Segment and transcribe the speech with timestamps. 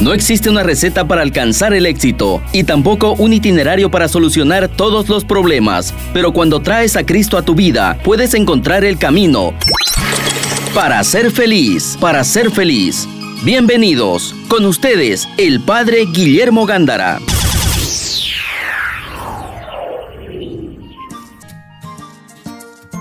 [0.00, 5.08] No existe una receta para alcanzar el éxito y tampoco un itinerario para solucionar todos
[5.08, 9.54] los problemas, pero cuando traes a Cristo a tu vida, puedes encontrar el camino
[10.72, 13.08] para ser feliz, para ser feliz.
[13.42, 17.18] Bienvenidos, con ustedes, el Padre Guillermo Gándara.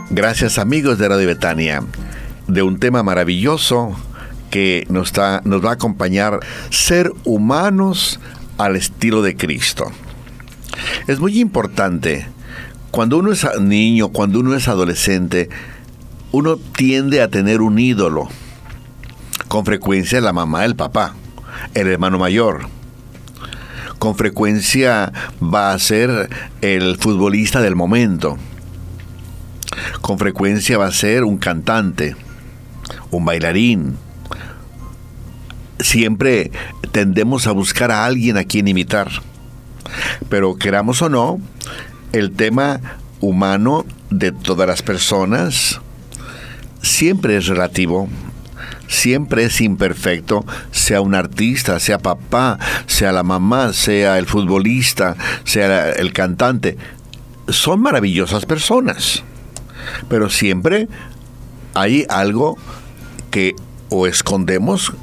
[0.10, 1.84] Gracias amigos de Radio Betania,
[2.48, 3.96] de un tema maravilloso
[4.58, 5.14] que nos,
[5.44, 6.40] nos va a acompañar,
[6.72, 8.20] ser humanos
[8.58, 9.92] al estilo de Cristo.
[11.06, 12.26] Es muy importante,
[12.90, 15.50] cuando uno es niño, cuando uno es adolescente,
[16.32, 18.30] uno tiende a tener un ídolo.
[19.48, 21.14] Con frecuencia la mamá, el papá,
[21.76, 22.68] el hermano mayor.
[24.00, 26.30] Con frecuencia va a ser
[26.62, 28.40] el futbolista del momento.
[30.02, 32.16] Con frecuencia va a ser un cantante,
[33.12, 33.98] un bailarín,
[35.80, 36.52] siempre
[36.92, 39.10] tendemos a buscar a alguien a quien imitar.
[40.30, 41.40] Pero queramos o no,
[42.12, 42.82] el tema
[43.20, 45.82] humano de todas las personas
[46.82, 48.08] siempre es relativo,
[48.88, 55.92] siempre es imperfecto, sea un artista, sea papá, sea la mamá, sea el futbolista, sea
[55.92, 56.78] el cantante.
[57.50, 59.24] Son maravillosas personas,
[60.10, 60.88] pero siempre
[61.74, 62.58] hay algo
[63.32, 63.56] que
[63.90, 64.94] o escondemos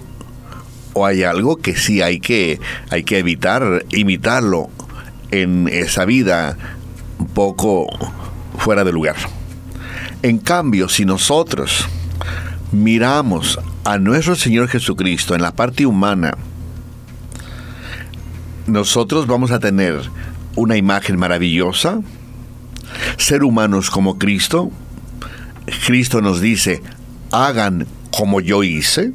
[0.94, 4.70] o hay algo que sí hay que, hay que evitar imitarlo
[5.30, 6.56] en esa vida
[7.18, 7.86] un poco
[8.58, 9.16] fuera de lugar.
[10.22, 11.86] En cambio, si nosotros
[12.72, 16.36] miramos a nuestro Señor Jesucristo en la parte humana,
[18.66, 20.00] nosotros vamos a tener
[20.56, 22.00] una imagen maravillosa,
[23.18, 24.70] ser humanos como Cristo.
[25.86, 26.82] Cristo nos dice,
[27.30, 29.12] hagan como yo hice.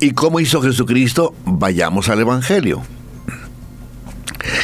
[0.00, 1.34] ¿Y cómo hizo Jesucristo?
[1.44, 2.82] Vayamos al Evangelio.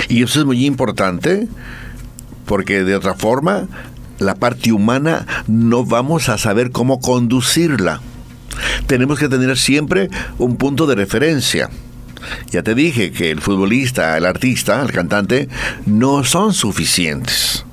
[0.09, 1.49] Y eso es muy importante
[2.47, 3.69] porque de otra forma
[4.19, 8.01] la parte humana no vamos a saber cómo conducirla.
[8.87, 11.71] Tenemos que tener siempre un punto de referencia.
[12.51, 15.49] Ya te dije que el futbolista, el artista, el cantante,
[15.87, 17.65] no son suficientes.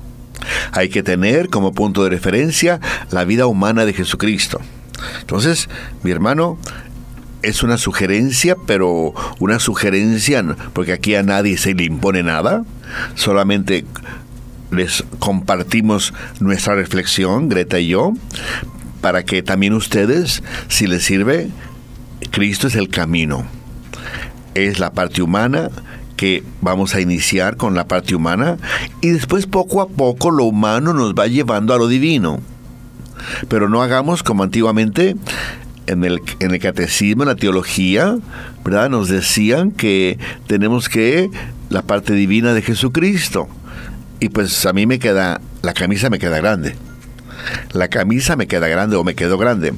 [0.72, 2.80] Hay que tener como punto de referencia
[3.10, 4.60] la vida humana de Jesucristo.
[5.20, 5.68] Entonces,
[6.02, 6.58] mi hermano,
[7.42, 12.64] es una sugerencia, pero una sugerencia, porque aquí a nadie se le impone nada,
[13.14, 13.84] solamente
[14.70, 18.12] les compartimos nuestra reflexión, Greta y yo,
[19.00, 21.48] para que también ustedes, si les sirve,
[22.30, 23.46] Cristo es el camino,
[24.54, 25.70] es la parte humana
[26.16, 28.56] que vamos a iniciar con la parte humana
[29.00, 32.40] y después poco a poco lo humano nos va llevando a lo divino.
[33.48, 35.16] Pero no hagamos como antiguamente
[35.88, 38.16] en el, en el catecismo, en la teología,
[38.64, 38.90] ¿verdad?
[38.90, 41.30] Nos decían que tenemos que
[41.70, 43.48] la parte divina de Jesucristo.
[44.20, 46.76] Y pues a mí me queda, la camisa me queda grande.
[47.72, 49.72] La camisa me queda grande o me quedó grande.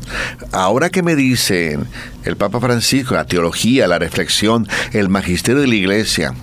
[0.50, 1.86] Ahora que me dicen
[2.24, 6.34] el Papa Francisco, la teología, la reflexión, el magisterio de la iglesia,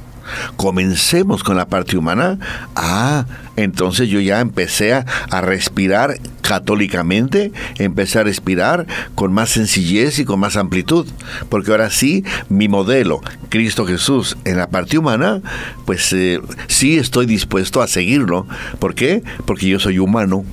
[0.56, 2.40] comencemos con la parte humana,
[2.76, 5.06] ah, entonces yo ya empecé a,
[5.42, 8.86] respirar católicamente, empecé a respirar
[9.16, 11.08] con más sencillez y con más amplitud,
[11.50, 15.42] porque ahora sí, mi modelo, Cristo Jesús, en la parte humana,
[15.86, 18.48] pues eh, sí estoy dispuesto a seguirlo.
[18.80, 19.24] ¿Por qué?
[19.46, 20.46] Porque yo soy humano.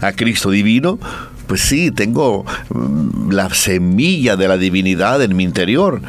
[0.00, 0.98] A Cristo divino,
[1.46, 6.00] pues sí, tengo mm, la semilla de la divinidad en mi interior,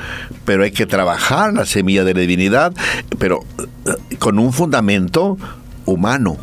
[0.46, 2.74] pero hay que trabajar la semilla de la divinidad,
[3.20, 5.38] pero eh, con un fundamento
[5.86, 6.38] humano.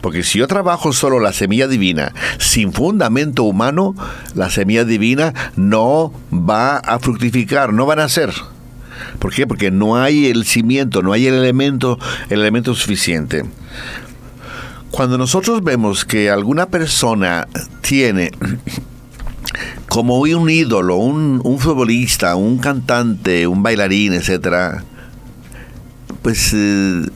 [0.00, 3.94] Porque si yo trabajo solo la semilla divina sin fundamento humano,
[4.34, 8.32] la semilla divina no va a fructificar, no va a nacer.
[9.18, 9.46] ¿Por qué?
[9.46, 13.44] Porque no hay el cimiento, no hay el elemento, el elemento suficiente.
[14.94, 17.48] Cuando nosotros vemos que alguna persona
[17.80, 18.30] tiene
[19.88, 24.84] como un ídolo, un, futbolista, un cantante, un bailarín, etcétera,
[26.22, 27.06] pues eh,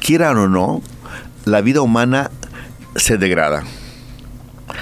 [0.00, 0.82] quieran o no,
[1.44, 2.30] la vida humana
[2.94, 3.64] se degrada.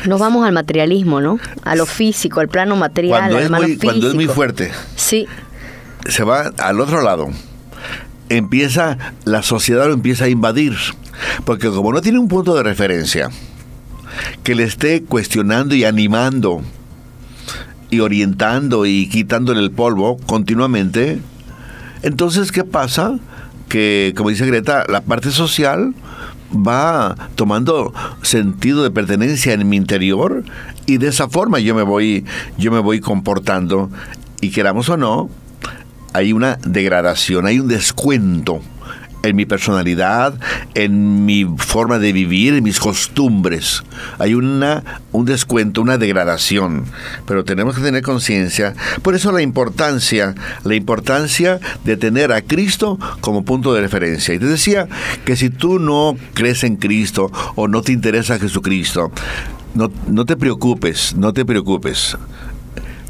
[0.05, 1.39] Nos vamos al materialismo, ¿no?
[1.63, 4.71] A lo físico, al plano material, cuando es muy, Cuando es muy fuerte.
[4.97, 5.27] Sí.
[6.07, 7.29] Se va al otro lado.
[8.29, 10.77] Empieza, la sociedad lo empieza a invadir
[11.45, 13.31] porque como no tiene un punto de referencia
[14.43, 16.63] que le esté cuestionando y animando
[17.91, 21.21] y orientando y quitándole el polvo continuamente,
[22.03, 23.19] entonces ¿qué pasa?
[23.69, 25.95] Que, como dice Greta, la parte social
[26.55, 30.45] va tomando sentido de pertenencia en mi interior
[30.87, 32.25] y de esa forma yo me voy
[32.59, 33.91] yo me voy comportando
[34.41, 35.31] Y queramos o no,
[36.13, 38.61] hay una degradación, hay un descuento
[39.25, 40.39] en mi personalidad,
[40.75, 43.83] en mi forma de vivir, en mis costumbres.
[44.19, 46.85] Hay una, un descuento, una degradación,
[47.27, 48.75] pero tenemos que tener conciencia.
[49.03, 54.35] Por eso la importancia, la importancia de tener a Cristo como punto de referencia.
[54.35, 54.89] Y te decía
[55.25, 59.11] que si tú no crees en Cristo o no te interesa Jesucristo,
[59.75, 62.17] no, no te preocupes, no te preocupes.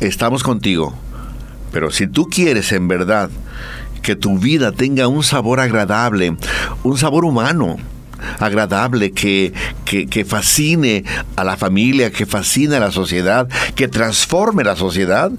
[0.01, 0.95] Estamos contigo.
[1.73, 3.31] Pero si tú quieres en verdad
[4.05, 6.37] que tu vida tenga un sabor agradable,
[6.85, 7.79] un sabor humano,
[8.39, 9.53] agradable, que,
[9.85, 11.05] que, fascine
[11.37, 15.33] a la familia, que fascine a la sociedad, que transforme la sociedad,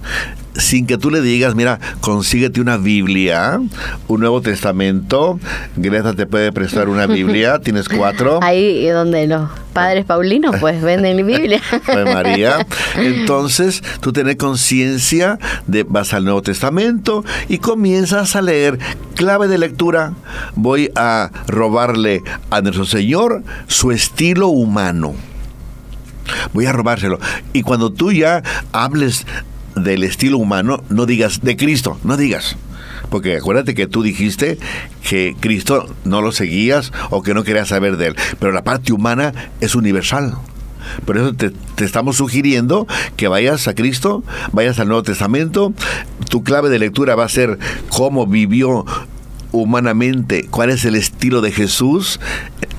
[0.58, 3.60] sin que tú le digas, mira, consíguete una Biblia,
[4.08, 5.40] un Nuevo Testamento,
[5.76, 8.40] Greta te puede prestar una Biblia, tienes cuatro.
[8.42, 11.62] Ahí donde los padres paulinos pues venden Biblia.
[11.86, 12.66] Pues María.
[12.96, 15.38] Entonces tú tienes conciencia
[15.68, 18.80] de, vas al Nuevo Testamento y comienzas a leer
[19.16, 20.14] clave de lectura.
[20.56, 25.14] Voy a robarle a nuestro Señor su estilo humano.
[26.54, 27.20] Voy a robárselo.
[27.54, 28.42] Y cuando tú ya
[28.72, 29.26] hables
[29.76, 32.58] del estilo humano, no digas de Cristo, no digas.
[33.10, 34.58] Porque acuérdate que tú dijiste
[35.08, 38.16] que Cristo no lo seguías o que no querías saber de él.
[38.40, 40.36] Pero la parte humana es universal.
[41.06, 45.74] Por eso te, te, estamos sugiriendo que vayas a Cristo, vayas al Nuevo Testamento.
[46.30, 48.86] Tu clave de lectura va a ser cómo vivió
[49.52, 52.20] humanamente cuál es el estilo de Jesús,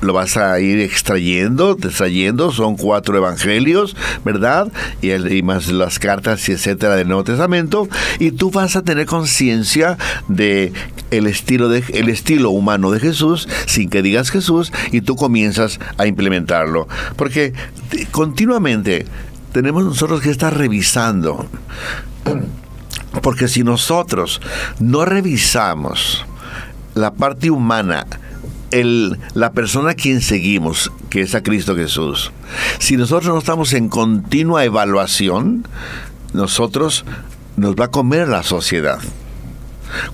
[0.01, 4.71] lo vas a ir extrayendo, extrayendo, son cuatro evangelios, ¿verdad?
[5.01, 7.87] Y, y más las cartas y etcétera del Nuevo Testamento,
[8.19, 9.97] y tú vas a tener conciencia
[10.27, 10.73] de
[11.11, 15.79] el estilo de el estilo humano de Jesús sin que digas Jesús y tú comienzas
[15.97, 17.53] a implementarlo, porque
[18.11, 19.05] continuamente
[19.53, 21.47] tenemos nosotros que estar revisando
[23.21, 24.41] porque si nosotros
[24.79, 26.25] no revisamos
[26.93, 28.05] la parte humana,
[28.71, 32.31] el, la persona a quien seguimos, que es a Cristo Jesús,
[32.79, 35.65] si nosotros no estamos en continua evaluación,
[36.33, 37.05] nosotros
[37.55, 38.99] nos va a comer la sociedad.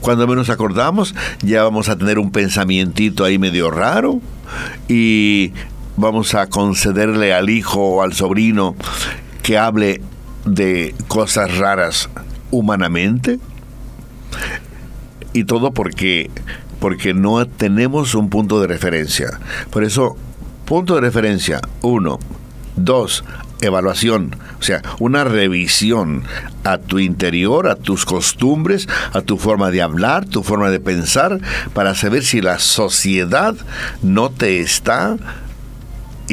[0.02, 4.22] Cuando menos acordamos, ya vamos a tener un pensamientito ahí medio raro
[4.88, 5.52] y
[5.98, 8.76] vamos a concederle al hijo o al sobrino
[9.42, 10.02] que hable
[10.46, 12.10] de cosas raras
[12.52, 13.40] humanamente.
[15.34, 16.30] Y todo porque
[16.84, 19.40] porque no tenemos un punto de referencia.
[19.70, 20.18] Por eso,
[20.66, 22.20] punto de referencia, uno.
[22.76, 23.24] Dos,
[23.62, 26.24] evaluación, o sea, una revisión
[26.66, 31.40] a tu interior, a tus costumbres, a tu forma de hablar, tu forma de pensar,
[31.74, 33.56] para saber si la sociedad
[34.02, 35.16] no te está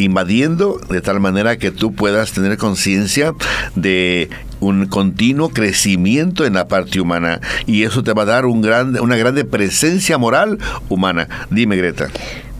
[0.02, 3.34] invadiendo de tal manera que tú puedas tener conciencia
[3.74, 4.30] de
[4.60, 9.00] un continuo crecimiento en la parte humana y eso te va a dar un gran,
[9.00, 10.58] una grande presencia moral
[10.88, 11.28] humana.
[11.50, 12.08] Dime, Greta.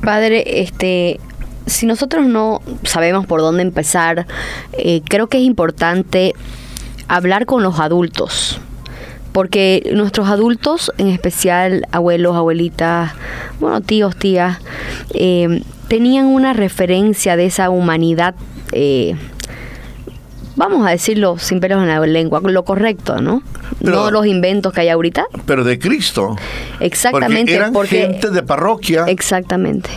[0.03, 1.21] Padre, este,
[1.67, 4.27] si nosotros no sabemos por dónde empezar,
[4.73, 6.35] eh, creo que es importante
[7.09, 8.61] hablar con los adultos.
[9.33, 13.13] Porque nuestros adultos, en especial abuelos, abuelitas,
[13.61, 14.59] bueno, tíos, tías,
[15.15, 18.35] eh, tenían una referencia de esa humanidad
[18.73, 19.17] eh,
[20.57, 23.43] vamos a decirlo sin pelos en la lengua, lo correcto, ¿no?
[23.81, 25.27] no los inventos que hay ahorita.
[25.47, 26.37] Pero de Cristo.
[26.81, 27.59] Exactamente.
[27.73, 29.05] Porque eran gente de parroquia.
[29.07, 29.89] Exactamente.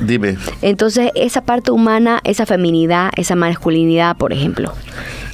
[0.00, 0.36] Dime.
[0.62, 4.72] Entonces, esa parte humana, esa feminidad, esa masculinidad, por ejemplo,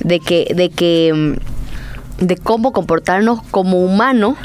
[0.01, 1.56] de que, de que, mm,
[2.19, 4.37] de cómo comportarnos como humanos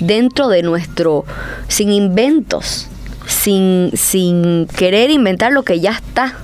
[0.00, 1.24] dentro de nuestro,
[1.68, 2.88] sin inventos,
[3.26, 6.36] sin, sin querer inventar lo que ya está,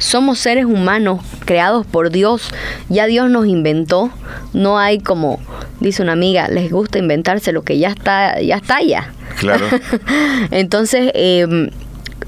[0.00, 2.50] somos seres humanos creados por Dios.
[2.88, 4.10] Ya Dios nos inventó.
[4.54, 5.38] No hay como,
[5.78, 9.12] dice una amiga, les gusta inventarse lo que ya está, ya está ya.
[9.38, 9.66] Claro.
[10.50, 11.68] Entonces, em,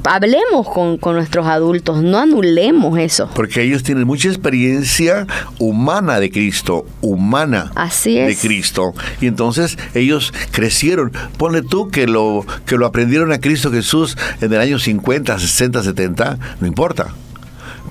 [0.05, 3.31] hablemos con, nuestros adultos, no anulemos eso.
[3.35, 5.27] Porque ellos tienen mucha experiencia
[5.59, 8.95] humana de Cristo, humana Así de Cristo.
[9.21, 11.13] Y entonces ellos crecieron.
[11.37, 15.83] Ponle tú que lo, que lo aprendieron a Cristo Jesús en el año 50, 60,
[15.83, 17.09] 70, no importa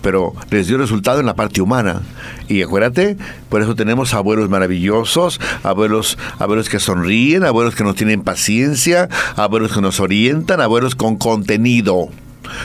[0.01, 2.01] pero les dio resultado en la parte humana.
[2.48, 3.17] Y acuérdate,
[3.50, 9.74] por eso tenemos abuelos maravillosos, abuelos, abuelos que sonríen, abuelos que nos tienen paciencia, abuelos
[9.74, 12.10] que nos orientan, abuelos con contenido.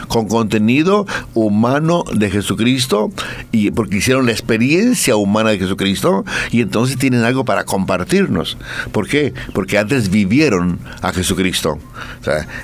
[0.08, 3.10] Con contenido humano de Jesucristo
[3.52, 8.56] y porque hicieron la experiencia humana de Jesucristo y entonces tienen algo para compartirnos.
[8.92, 9.32] ¿Por qué?
[9.52, 11.78] Porque antes vivieron a Jesucristo.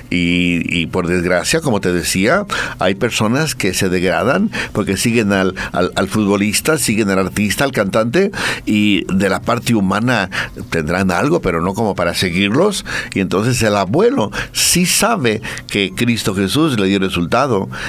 [0.09, 2.45] y, por desgracia, como te decía,
[2.79, 8.31] hay personas que se degradan porque siguen al, al futbolista, siguen al artista, al cantante
[8.65, 10.29] y de la parte humana
[10.69, 12.85] tendrán algo, pero no como para seguirlos.
[13.13, 16.99] Y entonces el abuelo sí sabe que Cristo Jesús le dio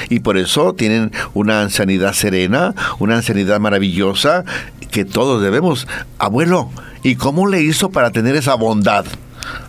[0.08, 4.44] y por eso tienen una ancianidad serena, una ancianidad maravillosa
[4.90, 5.86] que todos debemos.
[6.18, 6.70] Abuelo,
[7.02, 9.04] ¿y cómo le hizo para tener esa bondad?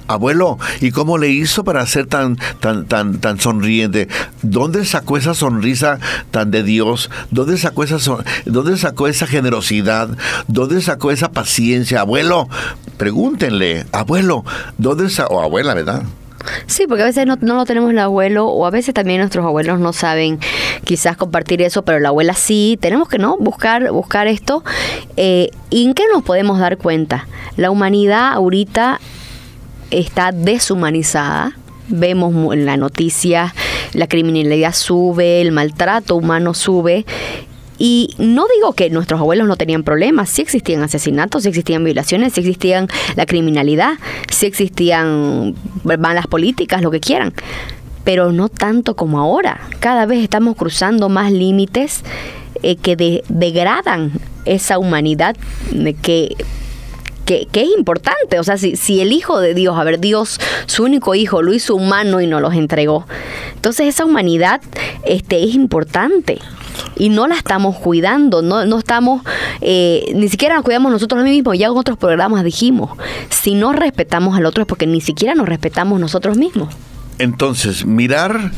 [0.08, 4.08] Abuelo, ¿y cómo le hizo para ser tan, tan, tan, tan sonriente?
[4.42, 6.00] ¿Dónde sacó esa sonrisa
[6.32, 7.10] tan de Dios?
[7.32, 7.98] ¿Dónde sacó esa,
[8.46, 10.10] dónde sacó esa generosidad?
[10.48, 12.02] ¿Dónde sacó esa paciencia?
[12.02, 12.48] Abuelo,
[12.98, 14.46] pregúntenle, abuelo,
[14.78, 15.36] ¿dónde sacó?
[15.36, 16.04] O abuela, ¿verdad?
[16.68, 19.46] Sí, porque a veces no, no, lo tenemos el abuelo o a veces también nuestros
[19.46, 20.40] abuelos no saben
[20.84, 22.78] quizás compartir eso, pero la abuela sí.
[22.82, 24.64] Tenemos que no buscar buscar esto.
[25.18, 27.28] Eh, ¿Y en qué nos podemos dar cuenta?
[27.58, 29.00] La humanidad ahorita
[29.92, 31.54] está deshumanizada.
[31.88, 33.54] Vemos en la noticia,
[33.94, 37.06] la criminalidad sube, el maltrato humano sube.
[37.78, 42.34] Y no digo que nuestros abuelos no tenían problemas, sí existían asesinatos, sí existían violaciones,
[42.34, 43.94] sí existían la criminalidad,
[44.30, 47.34] sí existían malas políticas, lo que quieran,
[48.04, 49.60] pero no tanto como ahora.
[49.80, 52.04] Cada vez estamos cruzando más límites
[52.64, 54.12] eh, que degradan
[54.46, 55.36] esa humanidad
[56.02, 56.36] que
[57.26, 58.40] que, es importante.
[58.40, 61.54] O sea, si, si el Hijo de Dios, a ver, Dios, su único Hijo, lo
[61.54, 63.06] hizo humano y nos los entregó.
[63.56, 64.62] Entonces esa humanidad
[65.06, 66.40] este, es importante
[66.96, 69.22] y no la estamos cuidando, no, no estamos,
[69.62, 72.92] eh, ni siquiera nos cuidamos nosotros mismos, ya en otros programas dijimos,
[73.30, 76.74] si no respetamos al otro es porque ni siquiera nos respetamos nosotros mismos.
[77.20, 78.52] Entonces, mirar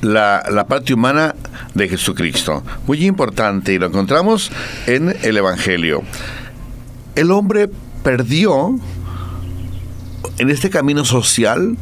[0.00, 1.34] la, la, parte humana
[1.74, 2.62] de Jesucristo.
[2.86, 4.52] Muy importante y lo encontramos
[4.86, 6.02] en el Evangelio.
[7.16, 7.70] El hombre
[8.02, 8.78] perdió
[10.38, 11.76] en este camino social,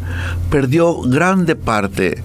[0.51, 2.23] perdió grande parte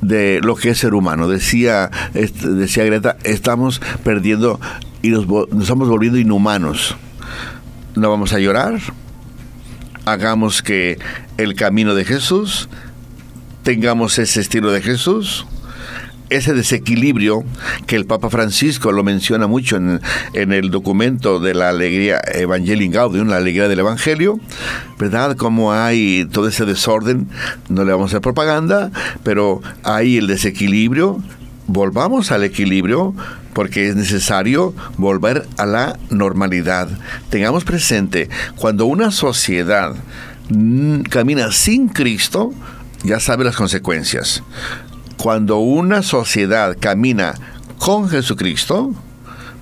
[0.00, 1.28] de lo que es ser humano.
[1.28, 4.60] Decía, decía Greta, estamos perdiendo
[5.02, 6.96] y nos, nos estamos volviendo inhumanos.
[7.94, 8.80] No vamos a llorar.
[10.04, 10.98] Hagamos que
[11.36, 12.68] el camino de Jesús,
[13.62, 15.46] tengamos ese estilo de Jesús
[16.30, 17.44] ese desequilibrio
[17.86, 20.00] que el Papa Francisco lo menciona mucho en,
[20.32, 24.40] el documento de la alegría Evangelii Gaudium, la alegría del Evangelio,
[24.98, 25.36] ¿verdad?
[25.36, 27.28] Como hay todo ese desorden,
[27.68, 28.90] no le vamos a hacer propaganda,
[29.24, 31.22] pero hay el desequilibrio,
[31.66, 33.14] volvamos al equilibrio
[33.52, 36.88] porque es necesario volver a la normalidad.
[37.28, 39.94] Tengamos presente, cuando una sociedad
[40.48, 42.52] mm, camina sin Cristo,
[43.02, 44.42] ya sabe las consecuencias
[45.20, 47.34] cuando una sociedad camina
[47.78, 48.94] con Jesucristo,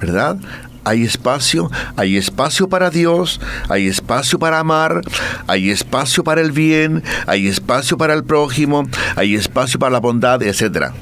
[0.01, 0.39] ¿verdad?
[0.85, 5.03] Hay espacio, hay espacio para Dios, hay espacio para amar,
[5.49, 10.43] hay espacio para el bien, hay espacio para el prójimo, hay espacio para la bondad,
[10.43, 10.93] etc.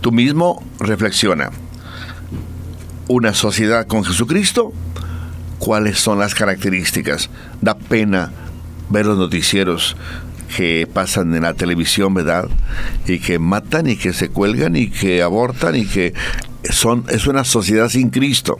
[0.00, 1.50] Tú mismo reflexiona.
[3.08, 4.72] Una sociedad con Jesucristo,
[5.58, 7.28] ¿cuáles son las características?
[7.60, 8.30] Da pena
[8.88, 9.96] ver los noticieros
[10.56, 12.48] que pasan en la televisión, ¿verdad?
[13.06, 16.14] Y que matan y que se cuelgan y que abortan y que
[16.70, 18.58] son es una sociedad sin Cristo.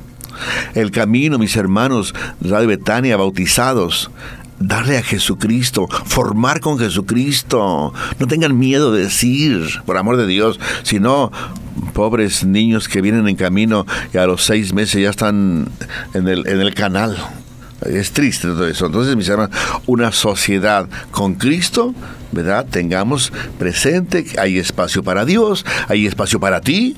[0.75, 4.11] El camino, mis hermanos, de Betania, bautizados,
[4.59, 7.93] darle a Jesucristo, formar con Jesucristo.
[8.19, 11.31] No tengan miedo de decir, por amor de Dios, sino
[11.93, 15.69] pobres niños que vienen en camino y a los seis meses ya están
[16.15, 17.17] en el, en el canal.
[17.87, 18.87] Es triste todo eso.
[18.87, 21.95] Entonces, mis hermanos, una sociedad con Cristo,
[22.33, 22.67] ¿verdad?
[22.69, 26.97] Tengamos presente que hay espacio para Dios, hay espacio para ti,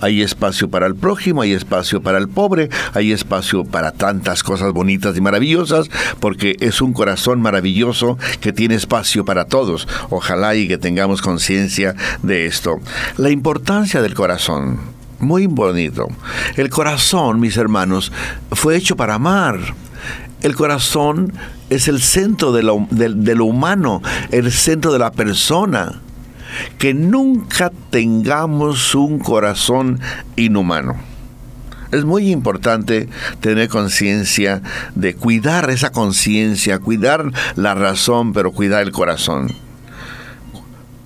[0.00, 4.72] hay espacio para el prójimo, hay espacio para el pobre, hay espacio para tantas cosas
[4.72, 5.88] bonitas y maravillosas,
[6.20, 9.88] porque es un corazón maravilloso que tiene espacio para todos.
[10.10, 12.80] Ojalá y que tengamos conciencia de esto.
[13.16, 14.80] La importancia del corazón.
[15.20, 16.08] Muy bonito.
[16.56, 18.10] El corazón, mis hermanos,
[18.50, 19.60] fue hecho para amar.
[20.42, 21.32] El corazón
[21.70, 26.00] es el centro de lo, humano, el centro de la persona.
[26.78, 30.00] Que nunca tengamos un corazón
[30.36, 30.96] inhumano.
[31.92, 33.08] Es muy importante
[33.40, 34.62] tener conciencia
[34.94, 39.52] de cuidar esa conciencia, cuidar la razón, pero cuidar el corazón.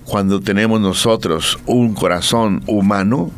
[0.03, 3.31] Cuando tenemos nosotros un corazón humano,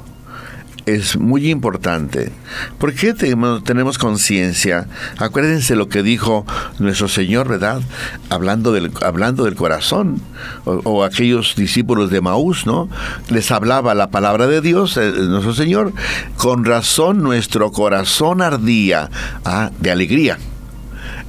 [0.95, 2.31] es muy importante.
[2.77, 4.87] ¿Por qué tenemos conciencia?
[5.17, 6.45] Acuérdense lo que dijo
[6.79, 7.81] nuestro Señor, ¿verdad?
[8.29, 10.21] Hablando del, hablando del corazón,
[10.65, 12.89] o, aquellos discípulos de Maús, ¿no?
[13.29, 15.93] Les hablaba la palabra de Dios, eh, nuestro Señor,
[16.37, 19.09] con razón nuestro corazón ardía
[19.45, 20.37] ah, de alegría.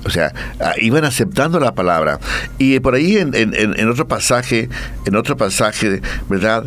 [0.05, 2.19] O sea, ah, iban aceptando la palabra.
[2.59, 4.69] Y por ahí en, en, otro pasaje,
[5.05, 6.65] en otro pasaje, ¿verdad?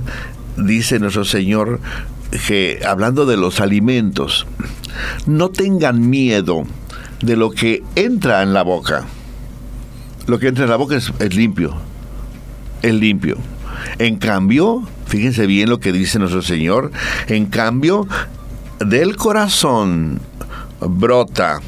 [0.55, 1.79] Dice nuestro Señor
[2.47, 4.45] que hablando de los alimentos,
[5.25, 6.63] no tengan miedo
[7.21, 9.05] de lo que entra en la boca.
[10.27, 11.75] Lo que entra en la boca es, limpio.
[12.81, 13.37] Es limpio.
[13.99, 16.91] En cambio, fíjense bien lo que dice nuestro Señor,
[17.27, 18.07] en cambio,
[18.79, 20.19] del corazón
[20.79, 21.61] brota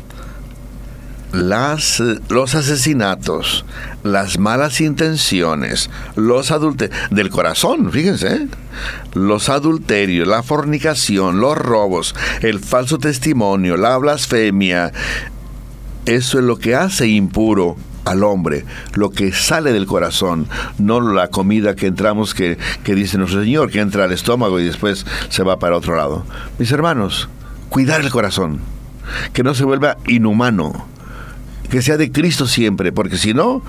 [1.35, 3.65] las, los asesinatos,
[4.03, 8.47] las malas intenciones, los adulterios, del corazón, fíjense, ¿eh?
[9.13, 14.91] los adulterios, la fornicación, los robos, el falso testimonio, la blasfemia,
[16.05, 17.75] eso es lo que hace impuro
[18.05, 23.17] al hombre, lo que sale del corazón, no la comida que entramos que, que dice
[23.17, 26.23] nuestro Señor, que entra al estómago y después se va para otro lado.
[26.59, 27.27] Mis hermanos,
[27.69, 28.59] cuidar el corazón,
[29.33, 30.85] que no se vuelva inhumano,
[31.69, 33.61] que sea de Cristo siempre, porque si no,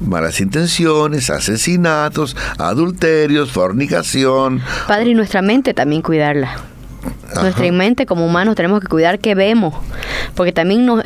[0.00, 4.62] malas intenciones, asesinatos, adulterios, fornicación.
[4.86, 6.56] Padre, y nuestra mente también cuidarla.
[7.40, 9.74] Nuestra mente como humanos tenemos que cuidar qué vemos,
[10.34, 11.02] porque también nos...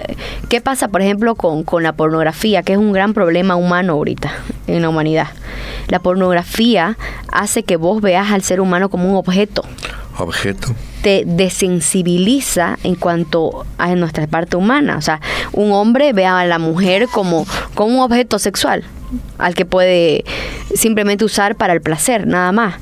[0.48, 4.30] ¿Qué pasa, por ejemplo, con, con la pornografía, que es un gran problema humano ahorita
[4.66, 5.28] en la humanidad?
[5.88, 6.96] La pornografía
[7.32, 9.64] hace que vos veas al ser humano como un objeto.
[11.02, 14.96] Te desensibiliza en cuanto a nuestra parte humana.
[14.96, 15.20] O sea,
[15.52, 18.84] un hombre ve a la mujer como, como un objeto sexual
[19.38, 20.24] al que puede
[20.74, 22.74] simplemente usar para el placer, nada más.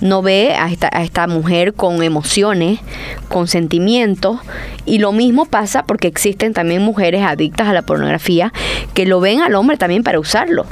[0.00, 2.80] No ve a esta, a esta mujer con emociones,
[3.28, 4.40] con sentimientos.
[4.84, 8.52] Y lo mismo pasa porque existen también mujeres adictas a la pornografía
[8.94, 10.66] que lo ven al hombre también para usarlo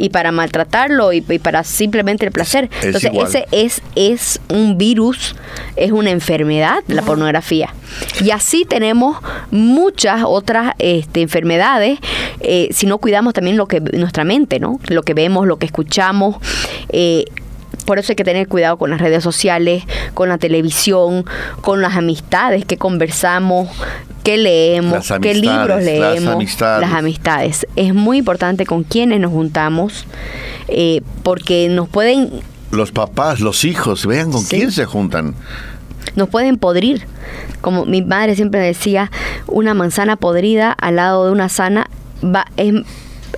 [0.00, 2.70] y para maltratarlo y, para simplemente el placer.
[2.82, 5.36] Entonces ese es, es un virus,
[5.76, 7.74] es una enfermedad, la pornografía.
[8.22, 9.18] Y así tenemos
[9.50, 11.98] muchas otras este, enfermedades
[12.40, 14.80] eh, si no cuidamos también lo que nuestra mente, ¿no?
[14.88, 16.36] Lo que vemos, lo que escuchamos.
[16.88, 17.24] Eh,
[17.90, 19.82] por eso hay que tener cuidado con las redes sociales,
[20.14, 21.24] con la televisión,
[21.60, 23.68] con las amistades que conversamos,
[24.22, 27.66] que leemos, qué libros leemos, las amistades.
[27.74, 30.04] Es muy importante con quiénes nos juntamos,
[30.68, 32.30] eh, porque nos pueden...
[32.70, 35.34] Los papás, los hijos, vean con quién se juntan.
[36.14, 37.08] Nos pueden podrir.
[37.60, 39.10] Como mi madre siempre decía,
[39.48, 41.90] una manzana podrida al lado de una sana
[42.22, 42.72] va, es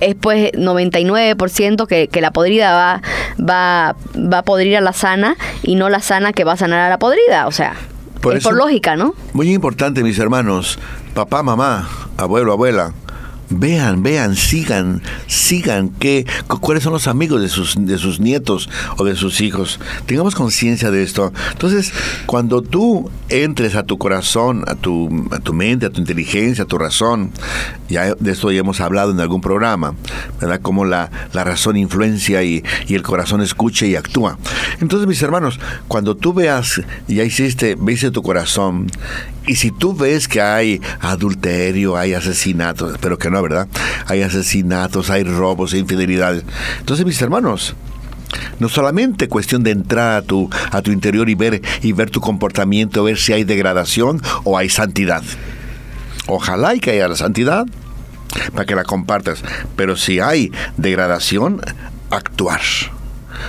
[0.05, 3.01] es pues 99% que, que la podrida va,
[3.39, 6.79] va, va a podrir a la sana y no la sana que va a sanar
[6.79, 7.47] a la podrida.
[7.47, 7.75] O sea,
[8.31, 9.13] es por lógica, ¿no?
[9.33, 10.79] Muy importante, mis hermanos,
[11.13, 12.93] papá, mamá, abuelo, abuela,
[13.59, 19.05] Vean, vean, sigan, sigan qué, cuáles son los amigos de sus, de sus nietos o
[19.05, 19.79] de sus hijos.
[20.05, 21.31] Tengamos conciencia de esto.
[21.51, 21.93] Entonces,
[22.25, 26.67] cuando tú entres a tu corazón, a tu, a tu mente, a tu inteligencia, a
[26.67, 27.31] tu razón,
[27.89, 29.95] ya de esto ya hemos hablado en algún programa,
[30.39, 30.59] ¿verdad?
[30.61, 34.37] Cómo la, la razón influencia y, y, el corazón escucha y actúa.
[34.79, 38.87] Entonces, mis hermanos, cuando tú veas, ya hiciste, viste tu corazón
[39.45, 43.67] y si tú ves que hay adulterio, hay asesinatos, pero que no, ¿verdad?
[44.07, 46.43] Hay asesinatos, hay robos, hay infidelidades.
[46.79, 47.75] Entonces, mis hermanos,
[48.59, 52.21] no solamente cuestión de entrar a tu, a tu interior y ver, y ver tu
[52.21, 55.23] comportamiento, ver si hay degradación o hay santidad.
[56.27, 57.65] Ojalá y que haya la santidad
[58.53, 59.43] para que la compartas.
[59.75, 61.61] Pero si hay degradación,
[62.09, 62.61] actuar.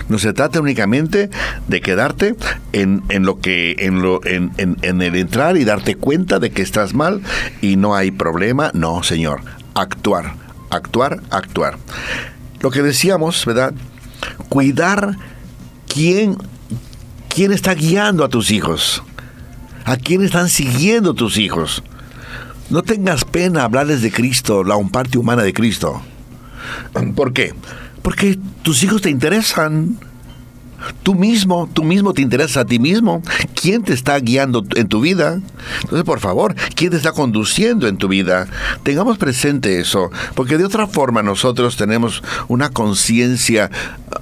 [0.08, 1.30] No se trata únicamente
[1.68, 2.34] de quedarte
[2.72, 6.94] en, lo que, en, lo, en, en el entrar y darte cuenta de que estás
[6.94, 7.20] mal
[7.60, 8.70] y no hay problema.
[8.74, 9.42] No, Señor.
[9.74, 10.34] Actuar,
[10.70, 11.78] actuar, actuar.
[12.60, 13.74] Lo que decíamos, ¿verdad?
[14.48, 15.18] Cuidar
[15.88, 16.36] quién,
[17.28, 19.02] quién está guiando a tus hijos.
[19.84, 21.82] ¿A quién están siguiendo tus hijos?
[22.70, 26.00] No tengas pena hablarles de Cristo, la parte humana de Cristo.
[27.14, 27.54] ¿Por qué?
[28.02, 29.98] Porque tus hijos te interesan.
[31.02, 33.22] Tú mismo, tú mismo te interesas a ti mismo.
[33.64, 35.40] ¿Quién te está guiando en tu vida?
[35.80, 38.46] Entonces, por favor, ¿quién te está conduciendo en tu vida?
[38.82, 43.70] Tengamos presente eso, porque de otra forma nosotros tenemos una conciencia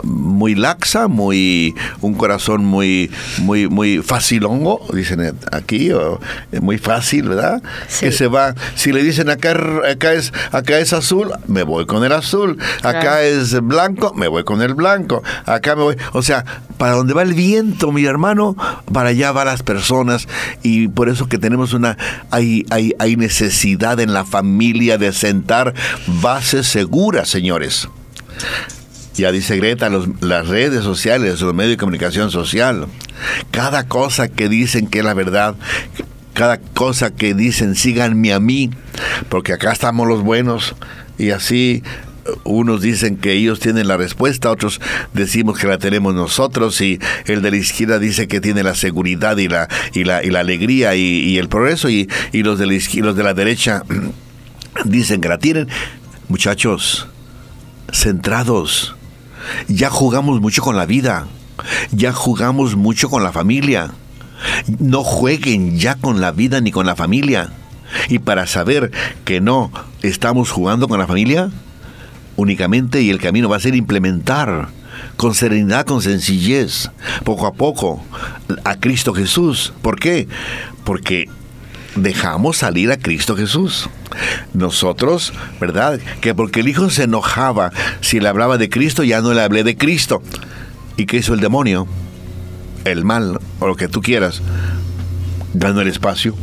[0.05, 6.21] muy laxa, muy un corazón muy muy muy facilongo, dicen aquí, o,
[6.61, 7.61] muy fácil, ¿verdad?
[7.99, 9.57] Que se va, si le dicen acá
[9.91, 14.45] acá es acá es azul, me voy con el azul, acá es blanco, me voy
[14.45, 16.45] con el blanco, acá me voy, o sea,
[16.79, 18.57] para donde va el viento, mi hermano,
[18.93, 20.29] para allá va las personas
[20.63, 21.97] y por eso que tenemos una,
[22.31, 25.75] hay, hay, hay necesidad en la familia de sentar
[26.21, 27.89] bases seguras, señores.
[29.15, 29.91] Ya dice Greta,
[30.21, 32.87] las redes sociales, los medios de comunicación social,
[33.51, 35.55] cada cosa que dicen que es la verdad,
[36.33, 38.71] cada cosa que dicen síganme a mí,
[39.29, 40.75] porque acá estamos los buenos
[41.19, 41.83] y así
[42.45, 44.81] unos dicen que ellos tienen la respuesta, otros
[45.13, 49.37] decimos que la tenemos nosotros y el de la izquierda dice que tiene la seguridad
[49.39, 53.23] y la y la, y la alegría y, el progreso y, los de los de
[53.23, 53.83] la derecha
[54.85, 55.69] dicen que la tienen.
[56.29, 57.09] Muchachos,
[57.93, 58.95] centrados.
[59.69, 61.27] Ya jugamos mucho con la vida.
[61.91, 63.91] Ya jugamos mucho con la familia.
[64.79, 67.51] No jueguen ya con la vida ni con la familia.
[68.09, 68.91] Y para saber
[69.25, 69.71] que no
[70.03, 71.51] estamos jugando con la familia,
[72.37, 74.69] únicamente y el camino va a ser implementar
[75.17, 76.91] con serenidad, con sencillez,
[77.25, 78.05] poco a poco,
[78.65, 79.73] a Cristo Jesús.
[79.83, 80.29] ¿Por qué?
[80.85, 81.29] Porque
[81.97, 83.89] dejamos salir a Cristo Jesús.
[84.53, 86.01] Nosotros, ¿verdad?
[86.21, 89.65] Que porque el Hijo se enojaba si le hablaba de Cristo, ya no le hablé
[89.65, 90.23] de Cristo.
[90.97, 91.87] ¿Y qué hizo el demonio?
[92.85, 94.43] El mal, o lo que tú quieras,
[95.55, 96.35] ganó el espacio.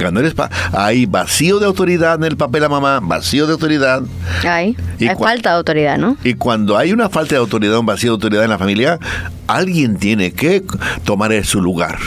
[0.00, 0.56] Ganó el espacio.
[0.72, 4.02] Hay vacío de autoridad en el papel a mamá, vacío de autoridad.
[4.42, 6.16] Hay, hay falta de autoridad, ¿no?
[6.24, 8.98] Y cuando hay una falta de autoridad, un vacío de autoridad en la familia,
[9.46, 10.64] alguien tiene que
[11.04, 11.98] tomar su lugar.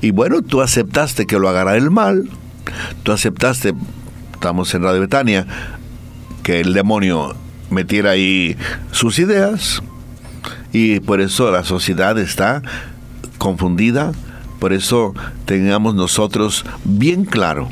[0.00, 2.28] Y bueno, tú aceptaste que lo agarra el mal,
[3.04, 3.72] tú aceptaste,
[4.34, 5.46] estamos en Radio Betania,
[6.42, 7.36] que el demonio
[7.70, 8.56] metiera ahí
[8.90, 9.80] sus ideas,
[10.72, 12.62] y por eso la sociedad está
[13.38, 14.12] confundida,
[14.62, 15.12] por eso
[15.44, 17.68] tengamos nosotros bien claro.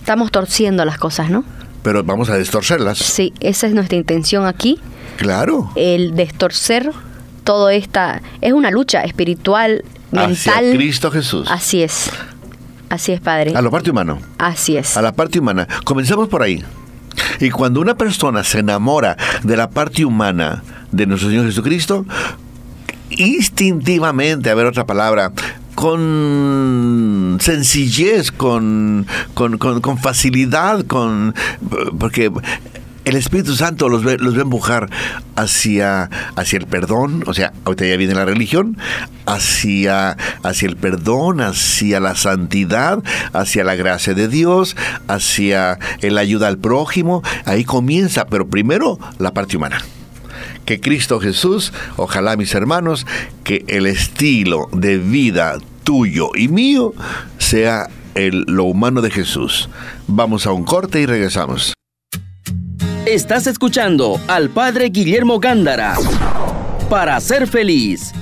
[0.00, 1.44] Estamos torciendo las cosas, ¿no?
[1.84, 2.98] Pero vamos a distorcerlas.
[2.98, 4.80] Sí, esa es nuestra intención aquí.
[5.18, 5.70] Claro.
[5.76, 6.90] El distorcer
[7.44, 10.72] todo esta es una lucha espiritual mental.
[10.72, 11.46] Cristo Jesús.
[11.48, 12.10] Así es.
[12.88, 13.52] Así es, Padre.
[13.54, 14.18] A la parte humana.
[14.36, 14.96] Así es.
[14.96, 15.68] A la parte humana.
[15.84, 16.64] Comencemos por ahí.
[17.38, 22.04] Y cuando una persona se enamora de la parte humana de nuestro Señor Jesucristo,
[23.10, 25.30] instintivamente, a ver otra palabra,
[25.76, 31.34] con sencillez, con, con, con facilidad, con
[32.00, 32.32] porque
[33.04, 34.90] el Espíritu Santo los, los va empujar
[35.36, 38.78] hacia, hacia el perdón, o sea, ahorita ya viene la religión,
[39.26, 42.98] hacia, hacia el perdón, hacia la santidad,
[43.32, 47.22] hacia la gracia de Dios, hacia el ayuda al prójimo.
[47.44, 49.80] Ahí comienza, pero primero la parte humana
[50.66, 53.06] que Cristo Jesús, ojalá mis hermanos,
[53.44, 56.92] que el estilo de vida tuyo y mío
[57.38, 59.70] sea el, lo humano de Jesús.
[60.06, 61.72] Vamos a un corte y regresamos.
[63.06, 65.94] Estás escuchando al Padre Guillermo Gándara
[66.90, 68.12] para ser feliz.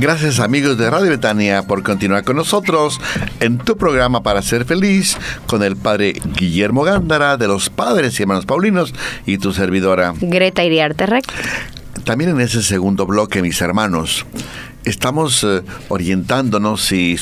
[0.00, 3.00] Gracias amigos de Radio Betania por continuar con nosotros
[3.40, 5.16] en tu programa para ser feliz
[5.48, 8.94] con el Padre Guillermo Gándara de los Padres y Hermanos Paulinos
[9.26, 11.24] y tu servidora Greta Iriarte Rec.
[12.04, 14.24] También en ese segundo bloque, mis hermanos,
[14.84, 17.16] estamos eh, orientándonos y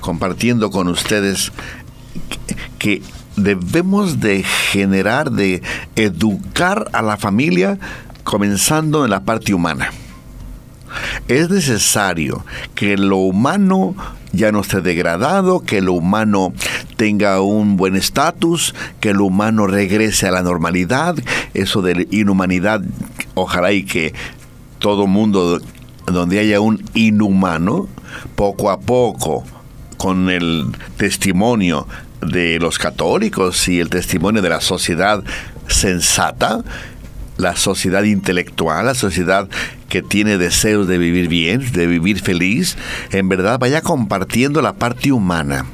[0.00, 1.52] compartiendo con ustedes
[2.78, 3.02] que
[3.36, 5.62] debemos de generar, de
[5.94, 7.78] educar a la familia
[8.22, 9.90] comenzando en la parte humana.
[11.28, 13.94] Es necesario que lo humano
[14.32, 16.52] ya no esté degradado, que lo humano
[16.96, 21.16] tenga un buen estatus, que lo humano regrese a la normalidad,
[21.54, 22.82] eso de inhumanidad,
[23.34, 24.12] ojalá y que
[24.78, 25.60] todo mundo
[26.06, 27.88] donde haya un inhumano,
[28.34, 29.44] poco a poco,
[29.96, 30.66] con el
[30.98, 31.86] testimonio
[32.20, 35.24] de los católicos y el testimonio de la sociedad
[35.68, 36.62] sensata,
[37.36, 39.48] la sociedad intelectual, la sociedad
[39.88, 42.76] que tiene deseos de vivir bien, de vivir feliz,
[43.10, 45.66] en verdad vaya compartiendo la parte humana.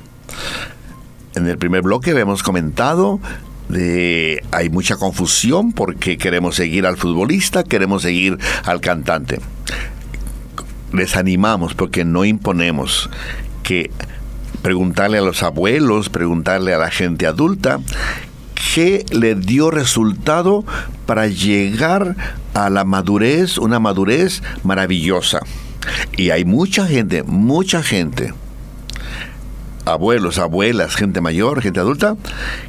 [1.34, 3.20] En el primer bloque hemos comentado
[3.68, 9.40] de hay mucha confusión porque queremos seguir al futbolista, queremos seguir al cantante.
[10.92, 13.10] Les animamos porque no imponemos
[13.62, 13.90] que
[14.62, 17.78] preguntarle a los abuelos, preguntarle a la gente adulta,
[18.74, 20.64] qué le dio resultado
[21.06, 22.16] para llegar
[22.54, 25.40] a la madurez, una madurez maravillosa.
[26.16, 28.34] Y hay mucha gente, mucha gente,
[29.86, 32.16] abuelos, abuelas, gente mayor, gente adulta,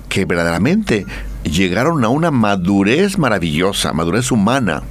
[0.10, 1.06] que verdaderamente
[1.43, 4.84] llegaron a una madurez maravillosa, madurez humana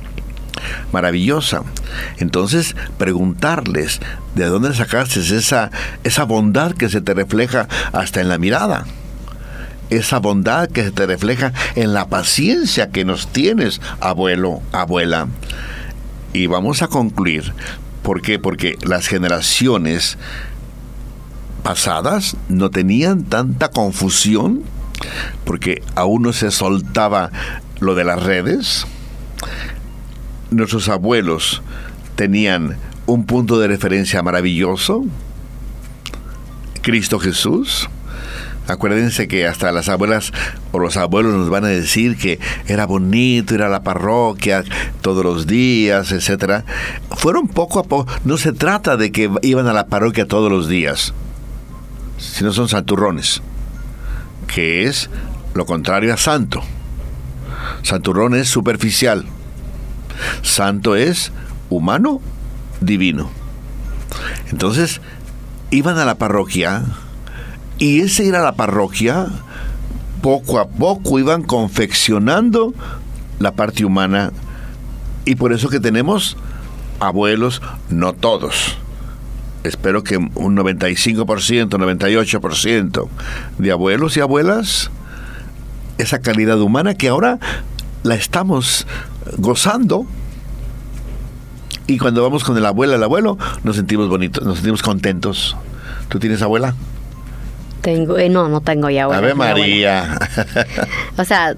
[0.93, 1.63] maravillosa.
[2.19, 4.01] Entonces, preguntarles
[4.35, 5.71] de dónde sacaste esa,
[6.05, 8.85] esa bondad que se te refleja hasta en la mirada.
[9.91, 15.29] Esa bondad que se te refleja en la paciencia que nos tienes, abuelo, abuela.
[16.33, 17.53] Y vamos a concluir
[18.03, 18.39] ¿Por qué?
[18.39, 20.17] Porque las generaciones
[21.63, 24.63] pasadas no tenían tanta confusión,
[25.45, 27.31] porque aún no se soltaba
[27.79, 28.87] lo de las redes.
[30.51, 31.63] Nuestros abuelos
[32.17, 35.05] tenían un punto de referencia maravilloso,
[36.83, 37.89] Cristo Jesús.
[38.71, 40.33] Acuérdense que hasta las abuelas
[40.71, 44.63] o los abuelos nos van a decir que era bonito ir a la parroquia
[45.01, 46.65] todos los días, etcétera.
[47.17, 48.11] Fueron poco a poco.
[48.25, 51.13] No se trata de que iban a la parroquia todos los días,
[52.19, 53.43] sino son santurrones,
[54.47, 55.11] que es
[55.55, 56.63] lo contrario a santo.
[57.83, 59.27] Santurrón es superficial.
[60.43, 61.33] Santo es
[61.71, 62.21] humano,
[62.81, 63.31] divino.
[64.51, 65.01] Entonces,
[65.71, 66.85] iban a la parroquia
[67.81, 69.27] y ese ir a la parroquia,
[70.23, 72.75] poco a poco iban confeccionando
[73.41, 74.33] la parte humana
[75.25, 76.37] y por eso que tenemos
[77.01, 78.77] abuelos, no todos.
[79.65, 81.25] Espero que un 95%,
[81.71, 83.09] 98%
[83.59, 84.91] de abuelos y abuelas,
[85.97, 87.39] esa calidad humana que ahora
[88.03, 88.87] la estamos
[89.39, 90.05] gozando.
[91.87, 95.57] Y cuando vamos con el abuelo, el abuelo, nos sentimos bonitos, nos sentimos contentos.
[96.09, 96.75] ¿Tú tienes abuela?
[97.83, 99.19] Tengo, eh, no, no tengo ya abuela.
[99.19, 99.55] Ave abuela.
[99.55, 100.19] María.
[101.17, 101.55] O sea,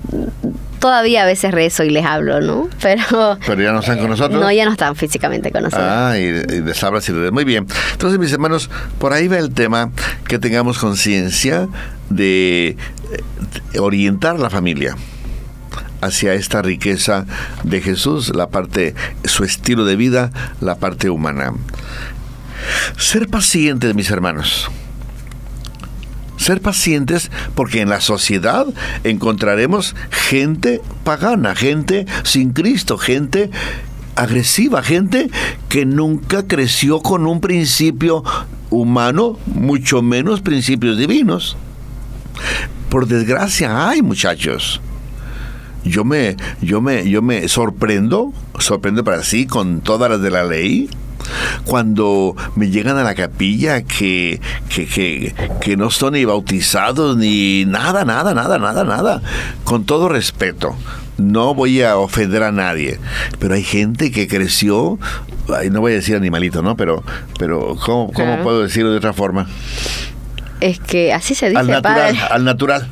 [0.79, 2.69] todavía a veces rezo y les hablo, ¿no?
[2.81, 4.41] Pero Pero ya no están con nosotros.
[4.41, 5.89] no, ya no están físicamente con nosotros.
[5.89, 7.67] Ah, y, y les hablas y les- Muy bien.
[7.93, 9.91] Entonces, mis hermanos, por ahí va el tema
[10.29, 11.69] que tengamos conciencia
[12.11, 12.77] de
[13.73, 14.97] eh, orientar la familia
[16.01, 17.27] hacia esta riqueza
[17.63, 20.31] de Jesús, la parte, su estilo de vida,
[20.61, 21.53] la parte humana.
[22.97, 24.69] Ser pacientes, mis hermanos.
[26.43, 28.67] Ser pacientes porque en la sociedad
[29.05, 33.49] encontraremos gente pagana, gente sin Cristo, gente
[34.17, 35.31] agresiva, gente
[35.69, 38.25] que nunca creció con un principio
[38.71, 41.57] humano, mucho menos principios divinos.
[42.89, 44.81] Por desgracia hay, muchachos.
[45.85, 50.43] Yo me, yo me, yo me sorprendo, sorprendo para sí con todas las de la
[50.43, 50.91] ley,
[51.65, 57.65] cuando me llegan a la capilla que, que, que, que no son ni bautizados ni
[57.67, 59.23] nada, nada, nada, nada, nada.
[59.65, 60.77] Con todo respeto.
[61.19, 62.99] No voy a ofender a nadie,
[63.39, 64.99] pero hay gente que creció,
[65.71, 66.75] no voy a decir animalito, ¿no?
[66.77, 67.05] Pero,
[67.39, 69.47] pero ¿cómo, cómo puedo decirlo de otra forma?
[70.63, 72.19] Es que así se dice, Al natural, padre.
[72.31, 72.89] al natural.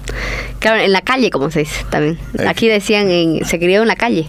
[0.58, 2.18] Claro, en la calle, como se dice también.
[2.36, 2.44] Eh.
[2.48, 4.26] Aquí decían, en, se crió en la calle.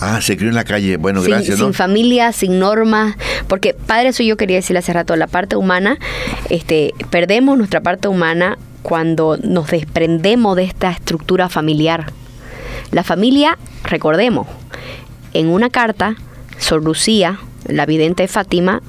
[0.00, 0.96] Ah, se crió en la calle.
[0.96, 3.14] Bueno, sin, gracias, sin familia, sin normas,
[3.46, 5.98] porque padre, eso yo quería decirle hace rato, la parte humana,
[6.48, 12.06] este, perdemos nuestra parte humana cuando nos desprendemos de esta estructura familiar.
[12.90, 14.46] La familia, recordemos,
[15.34, 16.16] en una carta,
[16.58, 18.80] Sor Lucía, la vidente de Fátima,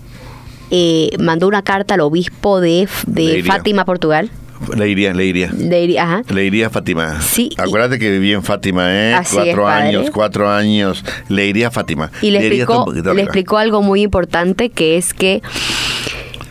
[0.71, 3.43] eh, mandó una carta al obispo de, de.
[3.43, 4.29] Fátima, Portugal.
[4.75, 5.47] Le iría, le iría.
[5.53, 7.21] De- ajá, Le iría a Fátima.
[7.21, 9.13] Sí, y- Acuérdate que viví en Fátima, ¿eh?
[9.13, 11.05] Así cuatro es, años, cuatro años.
[11.29, 12.11] Le iría a Fátima.
[12.21, 15.41] Y le iría un explicó, le explicó algo muy importante que es que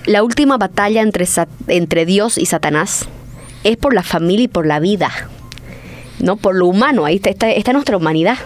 [0.07, 1.26] la última batalla entre,
[1.66, 3.07] entre Dios y Satanás
[3.62, 5.11] es por la familia y por la vida.
[6.20, 6.37] ¿No?
[6.37, 8.38] Por lo humano, ahí está, está, está nuestra humanidad.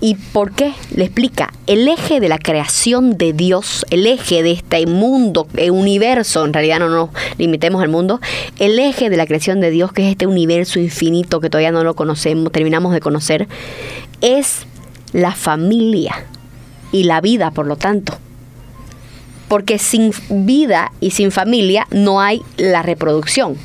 [0.00, 0.74] ¿Y por qué?
[0.94, 5.70] Le explica, el eje de la creación de Dios, el eje de este mundo, el
[5.70, 8.20] universo, en realidad no nos limitemos al mundo,
[8.58, 11.84] el eje de la creación de Dios, que es este universo infinito que todavía no
[11.84, 13.48] lo conocemos, terminamos de conocer,
[14.20, 14.66] es
[15.12, 16.26] la familia
[16.92, 18.16] y la vida, por lo tanto.
[19.48, 23.56] Porque sin vida y sin familia no hay la reproducción.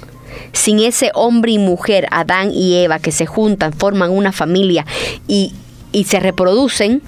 [0.52, 4.86] Sin ese hombre y mujer, Adán y Eva, que se juntan, forman una familia
[5.28, 5.54] y,
[5.92, 7.02] y se reproducen,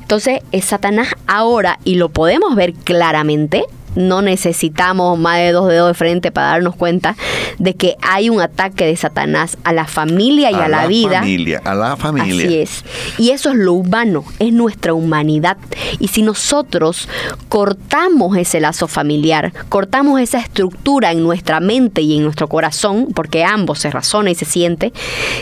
[0.00, 3.64] entonces es Satanás ahora, y lo podemos ver claramente,
[3.96, 7.16] no necesitamos más de dos dedos de frente para darnos cuenta
[7.58, 11.20] de que hay un ataque de Satanás a la familia y a, la, vida.
[11.20, 12.46] familia, a la familia.
[12.46, 12.84] Así es.
[13.18, 15.56] Y eso es lo humano, es nuestra humanidad.
[15.98, 17.08] Y si nosotros
[17.48, 23.44] cortamos ese lazo familiar, cortamos esa estructura en nuestra mente y en nuestro corazón, porque
[23.44, 24.92] ambos se razona y se siente,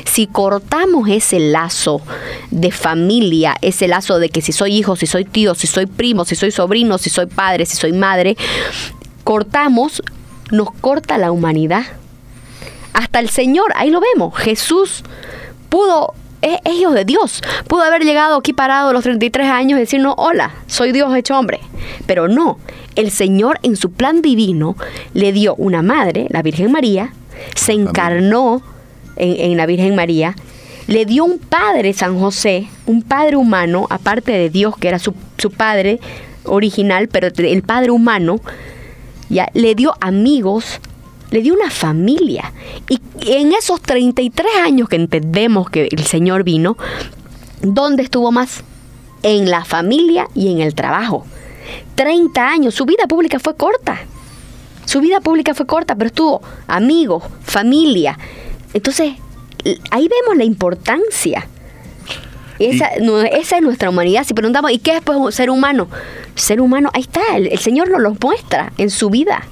[0.04, 2.00] si cortamos ese lazo
[2.50, 6.24] de familia, ese lazo de que si soy hijo, si soy tío, si soy primo,
[6.24, 8.36] si soy sobrino, si soy padre, si soy madre,
[9.24, 10.02] cortamos,
[10.50, 11.84] nos corta la humanidad.
[12.92, 15.02] Hasta el Señor, ahí lo vemos, Jesús
[15.68, 19.80] pudo, es, hijo de Dios, pudo haber llegado aquí parado a los 33 años y
[19.80, 21.58] decirnos, hola, soy Dios hecho hombre.
[22.06, 22.58] Pero no,
[22.94, 24.76] el Señor en su plan divino
[25.14, 27.12] le dio una madre, la Virgen María,
[27.56, 28.62] se encarnó
[29.16, 30.36] en, en la Virgen María,
[30.86, 35.12] le dio un padre, San José, un padre humano, aparte de Dios, que era su,
[35.38, 35.98] su padre
[36.44, 38.40] original, pero el padre humano,
[39.28, 40.80] ya le dio amigos,
[41.30, 42.52] le dio una familia.
[42.88, 46.76] Y en esos 33 años que entendemos que el Señor vino,
[47.62, 48.62] ¿dónde estuvo más?
[49.22, 51.26] En la familia y en el trabajo.
[51.94, 54.00] 30 años, su vida pública fue corta.
[54.84, 58.18] Su vida pública fue corta, pero estuvo amigos, familia.
[58.74, 59.14] Entonces,
[59.90, 61.48] ahí vemos la importancia.
[62.58, 64.24] Esa, esa es nuestra humanidad.
[64.24, 65.88] Si preguntamos, ¿y qué es pues, ser humano?
[66.34, 69.46] Ser humano, ahí está, el, Señor nos lo muestra en su vida.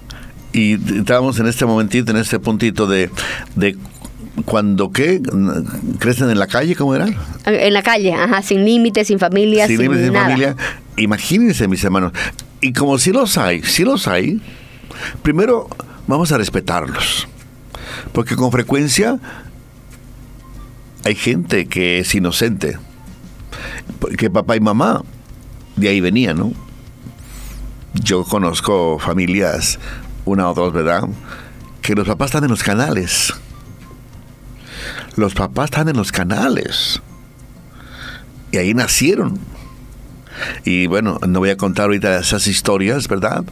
[0.53, 3.11] Y estábamos en este momentito, en este puntito de,
[3.55, 3.77] de
[4.45, 5.21] cuando qué
[5.99, 7.07] crecen en la calle, ¿cómo era?
[7.47, 10.57] En la calle, ajá, sin límites, sin familia, sin, límites, sin familia.
[10.97, 12.12] Imagínense, mis hermanos.
[12.61, 14.40] Y como si los hay, si los hay,
[15.23, 15.68] primero
[16.07, 17.29] vamos a respetarlos.
[18.12, 19.18] Porque con frecuencia
[21.05, 22.79] hay gente que es inocente.
[23.99, 25.03] Porque papá y mamá
[25.77, 26.53] de ahí venían, ¿no?
[27.95, 29.79] Yo conozco familias,
[30.25, 31.09] una o dos, ¿verdad?
[31.83, 33.35] Que los papás están en los canales.
[35.17, 37.03] Los papás están en los canales.
[38.51, 39.39] Y ahí nacieron.
[40.65, 43.45] Y bueno, no voy a contar ahorita esas historias, ¿verdad?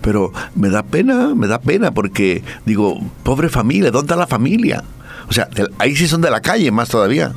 [0.00, 4.82] Pero me da pena, me da pena porque digo, pobre familia, ¿dónde está la familia?
[5.28, 7.32] O sea, ahí sí son de la calle más todavía.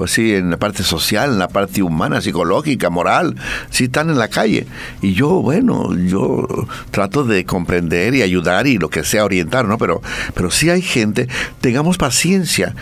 [0.00, 3.36] O sí, en la parte social, en la parte humana, psicológica, moral,
[3.68, 4.66] sí están en la calle.
[5.02, 6.48] Y yo, bueno, yo
[6.90, 9.76] trato de comprender y ayudar y lo que sea orientar, ¿no?
[9.76, 10.00] Pero,
[10.34, 11.28] pero sí hay gente,
[11.60, 12.74] tengamos paciencia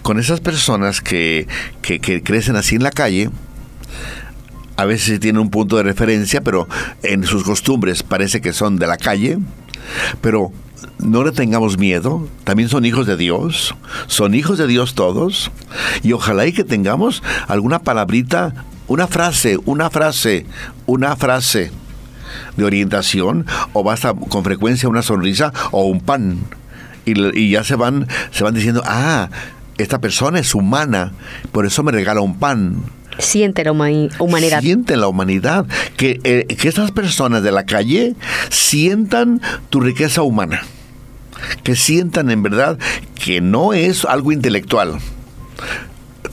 [0.00, 1.46] con esas personas que,
[1.82, 3.28] que, que crecen así en la calle,
[4.76, 6.66] a veces tienen un punto de referencia, pero
[7.02, 9.38] en sus costumbres parece que son de la calle,
[10.22, 10.50] pero
[10.98, 13.74] no le tengamos miedo, también son hijos de Dios,
[14.06, 15.50] son hijos de Dios todos,
[16.02, 18.54] y ojalá y que tengamos alguna palabrita,
[18.86, 20.46] una frase, una frase,
[20.86, 21.70] una frase
[22.56, 26.38] de orientación, o basta con frecuencia una sonrisa o un pan,
[27.04, 29.30] y, ya se van, se van diciendo, ah,
[29.78, 31.12] esta persona es humana,
[31.52, 32.82] por eso me regala un pan.
[33.18, 34.60] Siente la humanidad.
[34.60, 35.66] Siente la humanidad.
[35.96, 38.14] Que, eh, que estas personas de la calle
[38.48, 40.62] sientan tu riqueza humana
[41.62, 42.78] que sientan en verdad
[43.14, 44.98] que no es algo intelectual.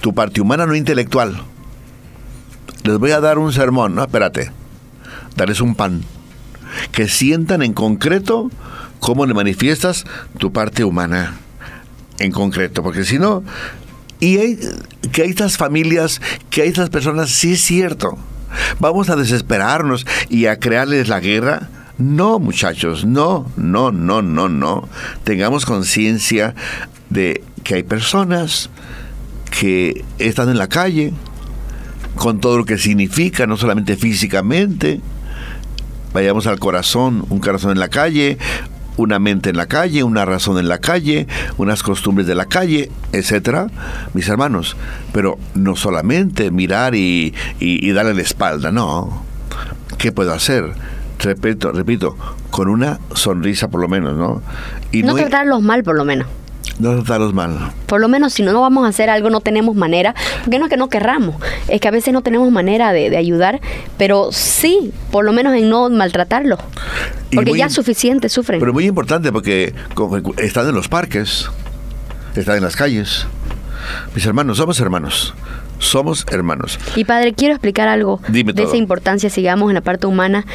[0.02, 1.42] Tu parte humana no intelectual.
[2.84, 4.52] Les voy a dar un sermón, no, espérate.
[5.36, 6.04] Darles un pan.
[6.92, 8.52] Que sientan en concreto
[9.00, 10.06] cómo le manifiestas
[10.38, 11.36] tu parte humana.
[12.20, 13.44] En concreto, porque si no,
[14.20, 14.60] y hay,
[15.12, 18.18] que hay estas familias, que hay estas personas, sí es cierto.
[18.80, 24.88] Vamos a desesperarnos y a crearles la guerra no, muchachos, no, no, no, no, no.
[25.24, 26.54] Tengamos conciencia
[27.10, 28.70] de que hay personas
[29.58, 31.14] que están en la calle
[32.16, 35.00] con todo lo que significa, no solamente físicamente.
[36.14, 38.38] Vayamos al corazón, un corazón en la calle,
[38.98, 41.28] una mente en la calle, una razón en la calle,
[41.58, 43.68] unas costumbres de la calle, etcétera,
[44.14, 44.76] mis hermanos.
[45.14, 49.24] Pero no solamente mirar y, y darle la espalda, no.
[49.98, 50.74] ¿Qué puedo hacer?
[51.20, 52.16] Repito, repito,
[52.50, 54.42] con una sonrisa por lo menos, ¿no?
[54.92, 56.28] Y no, tratarlos mal por lo menos.
[56.80, 57.72] No tratarlos mal.
[57.86, 60.66] Por lo menos si no, no vamos a hacer algo, no tenemos manera, porque no
[60.66, 61.36] es que no querramos,
[61.68, 63.62] es que a veces no tenemos manera de, ayudar,
[63.98, 66.60] pero sí, por lo menos en no maltratarlos.
[67.34, 68.60] Porque ya suficiente sufren.
[68.60, 69.74] Pero muy importante porque
[70.38, 71.50] están en los parques,
[72.36, 73.28] están en las calles.
[74.14, 75.34] Mis hermanos, somos hermanos
[75.80, 76.80] somos hermanos.
[76.96, 80.46] Y padre, quiero explicar algo de esa importancia, sigamos en la parte humana,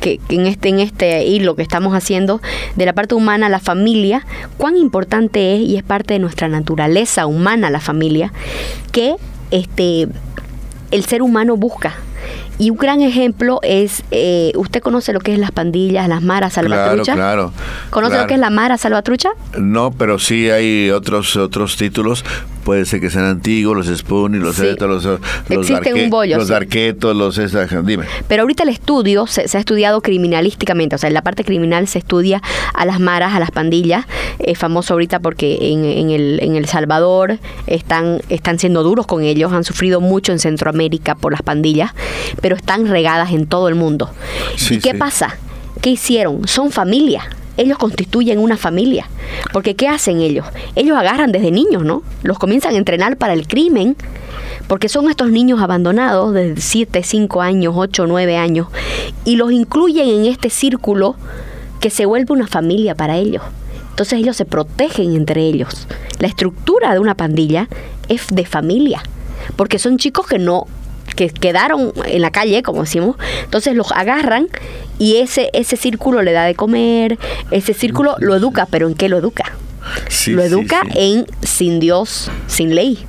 [0.00, 2.40] que, en este en este hilo que estamos haciendo,
[2.76, 7.26] de la parte humana, la familia, cuán importante es y es parte de nuestra naturaleza
[7.26, 8.32] humana la familia,
[8.92, 9.16] que
[9.50, 10.08] este
[10.90, 11.94] el ser humano busca
[12.58, 16.54] y un gran ejemplo es, eh, ¿usted conoce lo que es las pandillas, las maras
[16.54, 17.14] salvatrucha?
[17.14, 17.52] Claro, claro.
[17.90, 19.30] ¿Conoce lo que es la mara salvatrucha?
[19.56, 22.24] No, pero sí hay otros otros títulos.
[22.64, 24.66] Puede ser que sean antiguos, los Spoon los, sí.
[24.78, 27.40] los, los, un bollo, los Darquetos, los...
[27.86, 28.04] dime.
[28.26, 31.98] Pero ahorita el estudio se, ha estudiado criminalísticamente, o sea, en la parte criminal se
[31.98, 32.42] estudia
[32.74, 34.04] a las maras, a las pandillas.
[34.38, 39.22] Es famoso ahorita porque en, en, el, en El Salvador están, están siendo duros con
[39.22, 41.94] ellos, han sufrido mucho en Centroamérica por las pandillas
[42.47, 44.10] pero están regadas en todo el mundo.
[44.70, 45.36] ¿Y qué pasa?
[45.80, 46.46] ¿Qué hicieron?
[46.46, 47.28] Son familia.
[47.56, 49.08] Ellos constituyen una familia.
[49.52, 50.46] Porque ¿qué hacen ellos?
[50.76, 52.02] Ellos agarran desde niños, ¿no?
[52.22, 53.96] Los comienzan a entrenar para el crimen.
[54.68, 58.68] Porque son estos niños abandonados desde 7, 5 años, 8, 9 años.
[59.24, 61.16] Y los incluyen en este círculo
[61.80, 63.42] que se vuelve una familia para ellos.
[63.90, 65.88] Entonces ellos se protegen entre ellos.
[66.20, 67.68] La estructura de una pandilla
[68.08, 69.02] es de familia.
[69.56, 70.66] Porque son chicos que no
[71.18, 74.46] que quedaron en la calle, como decimos, entonces los agarran
[75.00, 77.18] y ese, ese círculo le da de comer,
[77.50, 79.56] ese círculo lo educa, pero ¿en qué lo educa?
[80.28, 83.04] lo educa en sin Dios, sin ley.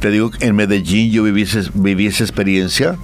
[0.00, 2.96] Te digo, en Medellín yo viví, viví esa experiencia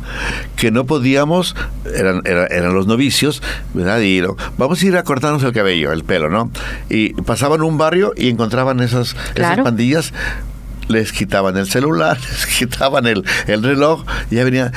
[0.56, 1.54] que no podíamos,
[1.94, 3.42] eran, eran, los novicios,
[3.74, 4.00] ¿verdad?
[4.00, 4.22] Y
[4.58, 6.50] vamos a ir a cortarnos el cabello, el pelo, ¿no?
[6.90, 10.12] Y pasaban un barrio y encontraban esas, esas pandillas
[10.92, 14.72] les quitaban el celular, les quitaban el, el reloj, y ya venía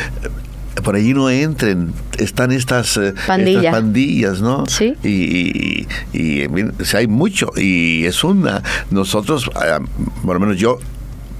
[0.83, 4.65] por allí no entren, están estas, eh, pandillas, ¿no?
[4.67, 4.95] Sí.
[5.03, 6.47] Y, y,
[6.93, 8.61] hay mucho, y es una,
[8.91, 9.79] nosotros, ah,
[10.23, 10.79] por lo menos yo,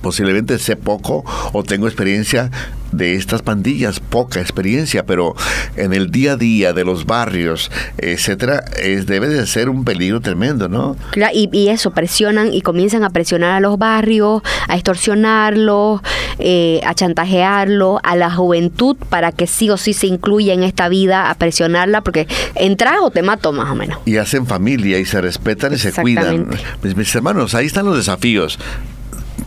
[0.05, 2.51] posiblemente sé poco o tengo experiencia
[2.91, 5.33] de estas pandillas, poca experiencia, pero
[5.77, 10.21] en el día a día de los barrios, etcétera, es, debe de ser un peligro
[10.21, 10.95] tremendo, ¿no?
[11.33, 16.01] y, y, eso, presionan y comienzan a presionar a los barrios, a extorsionarlos,
[16.37, 20.87] eh, a chantajearlos, a la juventud para que sí o sí se incluya en esta
[20.87, 23.97] vida, a presionarla, porque entras o te mato más o menos.
[24.05, 26.47] Y hacen familia y se respetan y se cuidan.
[26.83, 28.59] mis hermanos, ahí están los desafíos.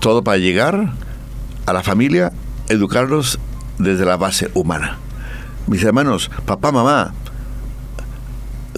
[0.00, 0.92] Todo para llegar
[1.66, 2.32] a la familia
[2.68, 3.38] educarlos
[3.78, 4.98] desde la base humana.
[5.66, 7.12] Mis hermanos, papá, mamá,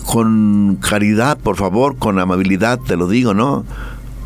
[0.07, 3.65] con caridad, por favor, con amabilidad, te lo digo, ¿no?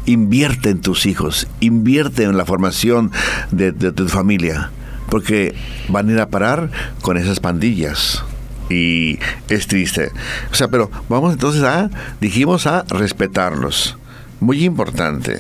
[0.06, 3.10] Invierte en tus hijos, invierte en la formación
[3.50, 4.70] de, tu familia,
[5.10, 5.54] porque
[5.88, 6.70] van a ir a parar
[7.02, 8.22] con esas pandillas
[8.70, 9.18] y
[9.48, 10.10] es triste.
[10.50, 13.96] O sea, pero vamos entonces a, dijimos a respetarlos.
[14.40, 15.38] Muy importante.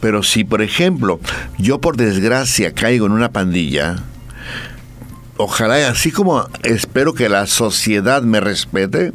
[0.00, 1.20] Pero si, por ejemplo,
[1.58, 3.96] yo por desgracia caigo en una pandilla,
[5.36, 9.12] ojalá, así como espero que la sociedad me respete,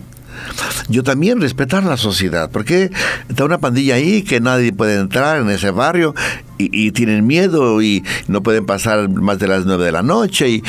[0.90, 2.92] yo también respetar la sociedad, porque
[3.30, 6.14] está una pandilla ahí que nadie puede entrar en ese barrio
[6.58, 10.50] y, tienen miedo y no pueden pasar más de las nueve de la noche.
[10.50, 10.64] y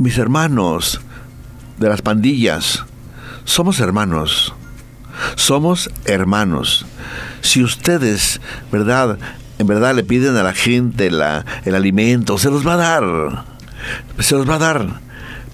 [0.00, 1.00] mis hermanos
[1.78, 2.84] de las pandillas,
[3.44, 4.54] somos hermanos,
[5.34, 6.86] somos hermanos
[7.46, 8.40] si ustedes,
[8.72, 9.18] ¿verdad?
[9.58, 13.44] En verdad le piden a la gente el alimento, se los va a dar.
[14.18, 15.06] Se los va a dar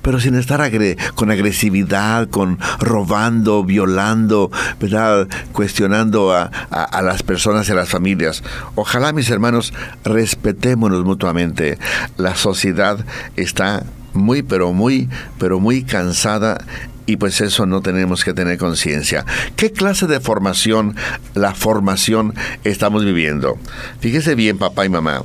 [0.03, 0.69] pero sin estar
[1.15, 4.51] con agresividad, con robando, violando,
[4.81, 5.29] ¿verdad?
[5.53, 8.43] cuestionando a, a, las personas y a las familias.
[8.75, 11.79] Ojalá, mis hermanos, respetémonos mutuamente.
[12.17, 13.07] La sociedad
[13.37, 15.09] está muy, pero muy,
[15.39, 16.59] pero muy cansada
[17.07, 19.25] y pues eso no tenemos que tener conciencia.
[19.57, 20.97] ¿Qué clase de formación,
[21.35, 22.35] la formación
[22.65, 23.59] estamos viviendo?
[24.01, 25.23] Fíjese bien, papá y mamá,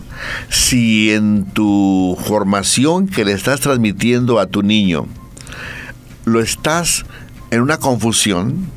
[0.50, 5.08] si en tu formación que le estás transmitiendo a tu niño,
[6.26, 7.06] lo estás
[7.52, 8.70] en una confusión,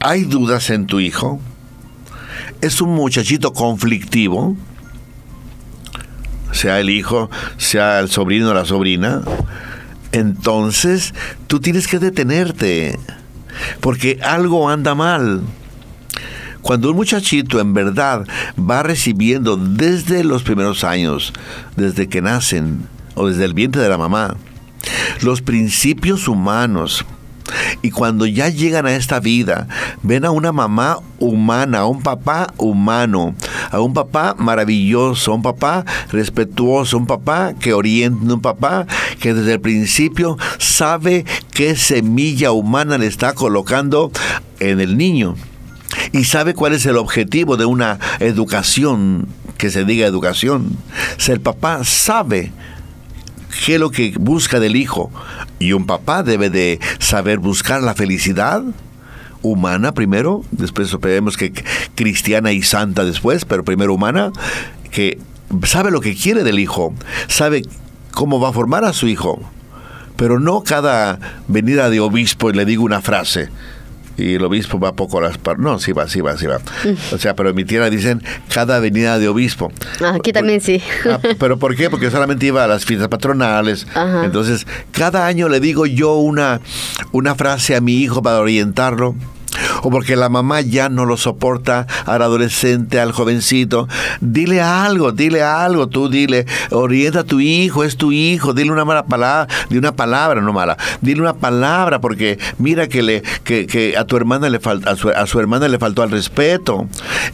[0.00, 1.40] hay dudas en tu hijo,
[2.60, 4.56] es un muchachito conflictivo,
[6.52, 9.22] sea el hijo, sea el sobrino o la sobrina,
[10.12, 11.14] entonces
[11.46, 12.98] tú tienes que detenerte,
[13.80, 15.42] porque algo anda mal.
[16.62, 18.26] Cuando un muchachito en verdad
[18.58, 21.32] va recibiendo desde los primeros años,
[21.76, 24.36] desde que nacen o desde el vientre de la mamá,
[25.22, 27.04] los principios humanos,
[27.82, 29.68] y cuando ya llegan a esta vida,
[30.02, 33.34] ven a una mamá humana, a un papá humano,
[33.70, 38.86] a un papá maravilloso, un papá respetuoso, un papá que orienta, un papá
[39.20, 44.12] que desde el principio sabe qué semilla humana le está colocando
[44.60, 45.34] en el niño
[46.12, 50.76] y sabe cuál es el objetivo de una educación, que se diga educación.
[51.16, 52.52] Si el papá sabe
[53.64, 55.10] qué lo que busca del hijo
[55.58, 58.62] y un papá debe de saber buscar la felicidad,
[59.42, 61.52] humana primero, después vemos que
[61.94, 64.32] cristiana y santa después, pero primero humana,
[64.90, 65.18] que
[65.64, 66.94] sabe lo que quiere del hijo,
[67.28, 67.62] sabe
[68.12, 69.40] cómo va a formar a su hijo,
[70.16, 73.48] pero no cada venida de obispo y le digo una frase.
[74.18, 76.58] Y el obispo va poco a las No, sí va, sí va, sí va.
[76.58, 77.14] Mm.
[77.14, 79.72] O sea, pero en mi tierra dicen cada venida de obispo.
[80.02, 80.82] Ah, aquí también sí.
[81.06, 81.88] Ah, ¿Pero por qué?
[81.88, 83.86] Porque solamente iba a las fiestas patronales.
[84.24, 86.60] Entonces, cada año le digo yo una,
[87.12, 89.14] una frase a mi hijo para orientarlo
[89.82, 93.88] o porque la mamá ya no lo soporta al adolescente, al jovencito,
[94.20, 98.84] dile algo, dile algo, tú dile, orienta a tu hijo, es tu hijo, dile una
[98.84, 103.94] mala palabra, di una palabra, no mala, dile una palabra, porque mira que le, que,
[103.96, 106.88] a tu hermana le falta, a su, hermana le faltó al respeto,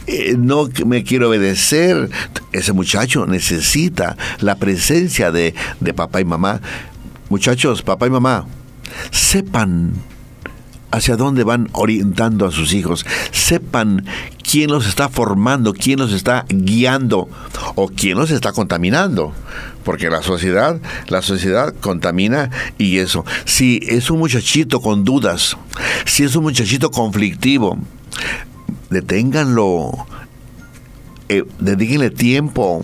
[0.07, 2.09] eh, no me quiero obedecer.
[2.51, 6.61] Ese muchacho necesita la presencia de, de papá y mamá.
[7.29, 8.45] Muchachos, papá y mamá,
[9.11, 9.93] sepan
[10.95, 13.05] hacia dónde van orientando a sus hijos.
[13.31, 14.05] Sepan
[14.49, 17.27] quién los está formando, quién los está guiando
[17.75, 19.33] o quién los está contaminando.
[19.83, 23.25] Porque la sociedad, la sociedad contamina y eso.
[23.45, 25.57] Si es un muchachito con dudas,
[26.05, 27.77] si es un muchachito conflictivo,
[28.89, 30.07] deténganlo,
[31.27, 32.83] eh, dedíquenle tiempo,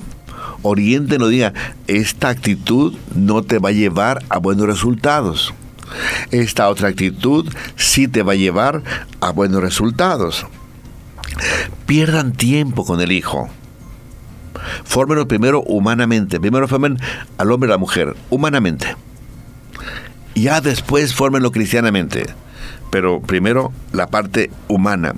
[0.62, 1.54] orientenlo, diga,
[1.88, 5.54] esta actitud no te va a llevar a buenos resultados.
[6.32, 8.84] Esta otra actitud sí te va a llevar
[9.20, 10.46] a buenos resultados.
[11.86, 13.50] Pierdan tiempo con el hijo.
[14.84, 16.40] Fórmenlo primero humanamente.
[16.40, 16.98] Primero formen
[17.38, 18.96] al hombre y a la mujer, humanamente.
[20.36, 22.26] Ya después fórmenlo cristianamente.
[22.90, 25.14] Pero primero la parte humana.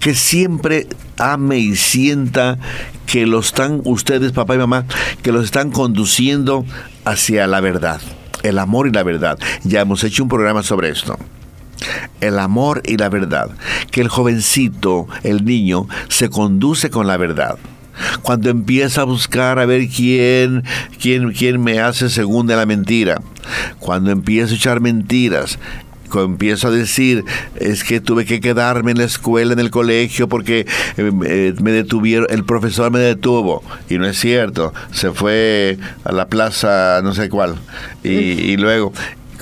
[0.00, 0.88] Que siempre
[1.18, 2.58] ame y sienta
[3.06, 4.84] que lo están ustedes, papá y mamá,
[5.22, 6.64] que los están conduciendo
[7.04, 8.00] hacia la verdad
[8.42, 9.38] el amor y la verdad.
[9.64, 11.18] Ya hemos hecho un programa sobre esto.
[12.20, 13.50] El amor y la verdad.
[13.90, 17.58] Que el jovencito, el niño, se conduce con la verdad.
[18.22, 20.64] Cuando empieza a buscar a ver quién,
[21.00, 23.20] quién, quién me hace según de la mentira.
[23.78, 25.58] Cuando empieza a echar mentiras
[26.20, 27.24] empiezo a decir,
[27.56, 31.72] es que tuve que quedarme en la escuela, en el colegio, porque eh, eh, me
[31.72, 33.62] detuvieron, el profesor me detuvo.
[33.88, 37.56] Y no es cierto, se fue a la plaza, no sé cuál.
[38.04, 38.92] Y, y luego,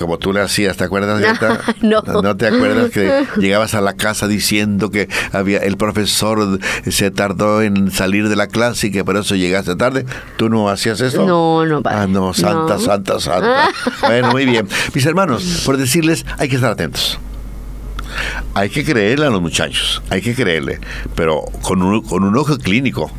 [0.01, 1.20] como tú le hacías, ¿te acuerdas?
[1.82, 2.01] No.
[2.01, 2.36] no.
[2.36, 7.90] te acuerdas que llegabas a la casa diciendo que había el profesor se tardó en
[7.90, 10.07] salir de la clase y que por eso llegaste tarde?
[10.36, 11.26] ¿Tú no hacías eso?
[11.26, 13.68] No, no, Ah, no, santa, santa, santa.
[14.01, 14.66] bueno, muy bien.
[14.94, 17.18] Mis hermanos, por decirles, hay que estar atentos.
[18.55, 20.80] Hay que creerle a los muchachos, hay que creerle,
[21.14, 23.11] pero con un, con un ojo clínico.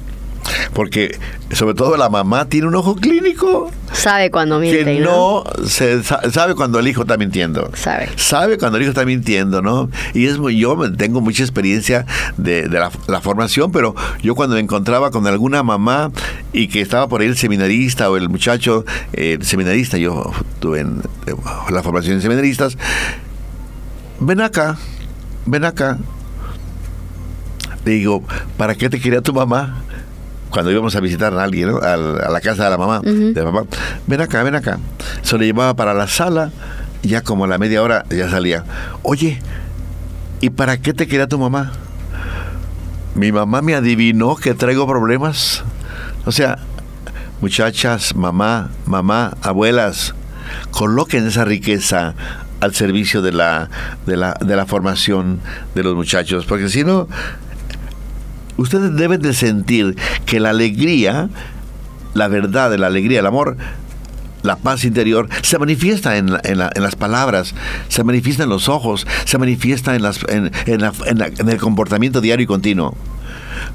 [0.74, 1.18] Porque
[1.52, 3.72] sobre todo la mamá tiene un ojo clínico.
[3.92, 4.86] Sabe cuando miente.
[4.86, 7.70] Que no, se, sabe cuando el hijo está mintiendo.
[7.74, 8.10] Sabe.
[8.16, 9.90] Sabe cuando el hijo está mintiendo, ¿no?
[10.14, 12.06] Y es muy, yo tengo mucha experiencia
[12.38, 16.12] de, la, formación, pero yo cuando me encontraba con alguna mamá
[16.54, 21.02] y que estaba por ahí el seminarista o el muchacho, el seminarista, yo tuve en,
[21.70, 22.78] la formación de seminaristas,
[24.20, 24.78] ven acá,
[25.46, 25.98] ven acá.
[27.84, 28.24] Le digo,
[28.58, 29.84] ¿para qué te quería tu mamá?
[30.52, 33.64] Cuando íbamos a visitar a alguien, a, la casa de la mamá, de mamá,
[34.06, 34.78] ven acá, ven acá.
[35.22, 36.52] Se le llevaba para la sala,
[37.02, 38.64] y ya como a la media hora ya salía.
[39.02, 39.40] Oye,
[40.42, 41.72] ¿y para qué te quería tu mamá?
[43.16, 45.64] Mi mamá me adivinó que traigo problemas.
[46.26, 46.60] O sea,
[47.42, 50.14] muchachas, mamá, mamá, abuelas,
[50.72, 52.14] coloquen esa riqueza
[52.60, 53.70] al servicio de la,
[54.06, 55.40] de la, de la formación
[55.74, 57.08] de los muchachos, porque si no,
[58.62, 59.96] ustedes deben de sentir
[60.26, 61.30] que la alegría,
[62.14, 63.58] la verdad, la alegría, el amor,
[64.44, 67.54] la paz interior se manifiesta en, las palabras,
[67.90, 72.96] se manifiesta en los ojos, se manifiesta en, en, el comportamiento diario y continuo.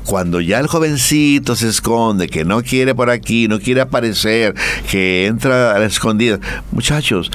[0.04, 4.54] Cuando ya el jovencito se esconde, que no quiere por aquí, no quiere aparecer,
[4.90, 6.40] que entra a la escondida,
[6.72, 7.30] muchachos,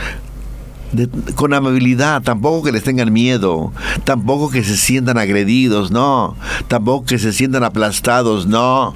[1.36, 3.72] con amabilidad, tampoco que les tengan miedo,
[4.04, 6.36] tampoco que se sientan agredidos, no,
[6.68, 8.94] tampoco que se sientan aplastados, no,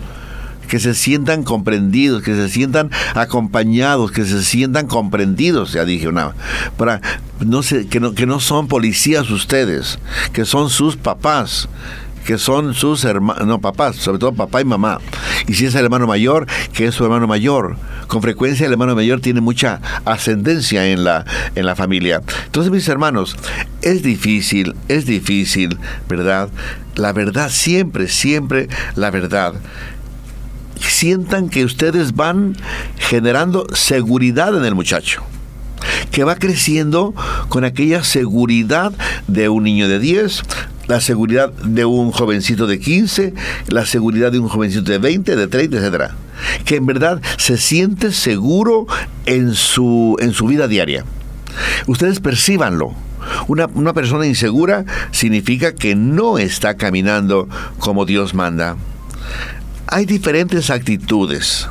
[0.68, 6.34] que se sientan comprendidos, que se sientan acompañados, que se sientan comprendidos, ya dije una,
[6.78, 7.02] para
[7.40, 10.00] no sé, que no, que no son policías ustedes,
[10.34, 11.70] que son sus papás
[12.26, 15.00] que son sus hermanos, no papás, sobre todo papá y mamá.
[15.48, 17.78] Y si es el hermano mayor, que es su hermano mayor.
[18.08, 21.26] Con frecuencia el hermano mayor tiene mucha ascendencia en la,
[21.56, 22.22] en la familia.
[22.46, 23.36] Entonces, mis hermanos,
[23.82, 25.78] es difícil, es difícil,
[26.08, 26.50] ¿verdad?
[26.96, 29.54] La verdad, siempre, siempre la verdad
[30.80, 32.56] sientan que ustedes van
[32.98, 35.24] generando seguridad en el muchacho
[36.12, 37.14] que va creciendo
[37.50, 38.94] con aquella seguridad
[39.28, 40.44] de un niño de 10,
[40.88, 43.34] la seguridad de un jovencito de 15,
[43.68, 46.16] la seguridad de un jovencito de 20, de 30, etcétera.
[46.66, 48.88] Que en verdad se siente seguro
[49.26, 51.06] en su, en su vida diaria.
[51.88, 52.94] Ustedes percíbanlo.
[53.48, 57.48] Una, una persona insegura significa que no está caminando
[57.80, 58.76] como Dios manda.
[59.88, 61.68] Hay diferentes actitudes.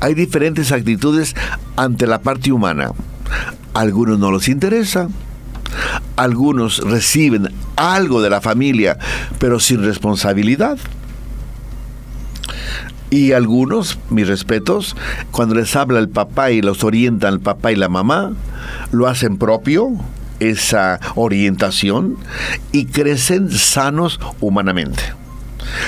[0.00, 1.34] Hay diferentes actitudes
[1.76, 2.92] ante la parte humana.
[3.74, 5.08] algunos no les interesa,
[6.16, 8.98] algunos reciben algo de la familia,
[9.38, 10.78] pero sin responsabilidad.
[13.10, 14.94] Y algunos, mis respetos,
[15.30, 18.32] cuando les habla el papá y los orientan el papá y la mamá,
[18.92, 19.92] lo hacen propio,
[20.40, 22.16] esa orientación,
[22.72, 25.02] y crecen sanos humanamente.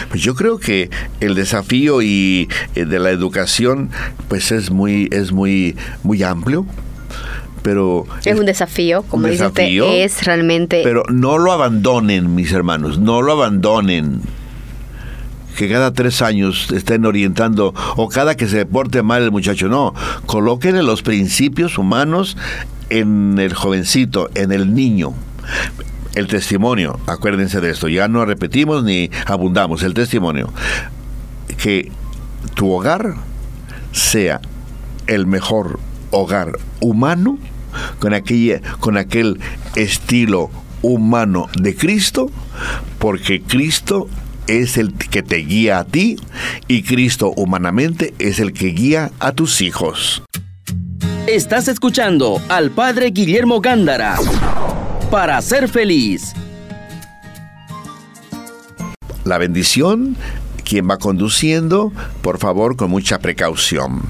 [0.08, 0.90] Pues yo creo que
[1.20, 3.90] el desafío y eh, de la educación
[4.28, 6.66] pues es muy es muy muy amplio
[7.62, 8.06] pero...
[8.24, 10.80] Es un desafío, como un dice usted, es realmente...
[10.82, 14.20] Pero no lo abandonen, mis hermanos, no lo abandonen.
[15.56, 19.94] Que cada tres años estén orientando, o cada que se porte mal el muchacho, no.
[20.26, 22.36] Colóquenle los principios humanos
[22.88, 25.12] en el jovencito, en el niño.
[26.14, 30.52] El testimonio, acuérdense de esto, ya no repetimos ni abundamos, el testimonio.
[31.56, 31.92] Que
[32.54, 33.14] tu hogar
[33.92, 34.40] sea
[35.06, 35.78] el mejor
[36.10, 37.38] hogar humano
[37.98, 39.40] con, aquella, con aquel
[39.76, 40.50] estilo
[40.82, 42.30] humano de Cristo,
[42.98, 44.08] porque Cristo
[44.46, 46.16] es el que te guía a ti
[46.66, 50.22] y Cristo humanamente es el que guía a tus hijos.
[51.26, 54.16] Estás escuchando al Padre Guillermo Gándara
[55.10, 56.32] para ser feliz.
[59.24, 60.16] La bendición,
[60.64, 61.92] quien va conduciendo,
[62.22, 64.02] por favor, con mucha precaución.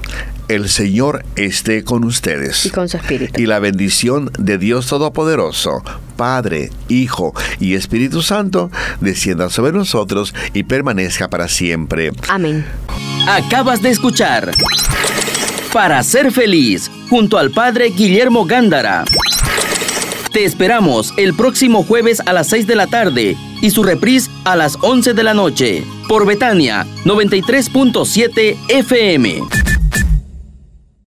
[0.51, 2.65] El Señor esté con ustedes.
[2.65, 3.41] Y con su espíritu.
[3.41, 5.81] Y la bendición de Dios Todopoderoso,
[6.17, 12.11] Padre, Hijo y Espíritu Santo, descienda sobre nosotros y permanezca para siempre.
[12.27, 12.65] Amén.
[13.29, 14.51] Acabas de escuchar
[15.71, 19.05] Para ser feliz, junto al Padre Guillermo Gándara.
[20.33, 24.57] Te esperamos el próximo jueves a las 6 de la tarde y su reprise a
[24.57, 29.43] las 11 de la noche por Betania 93.7 FM.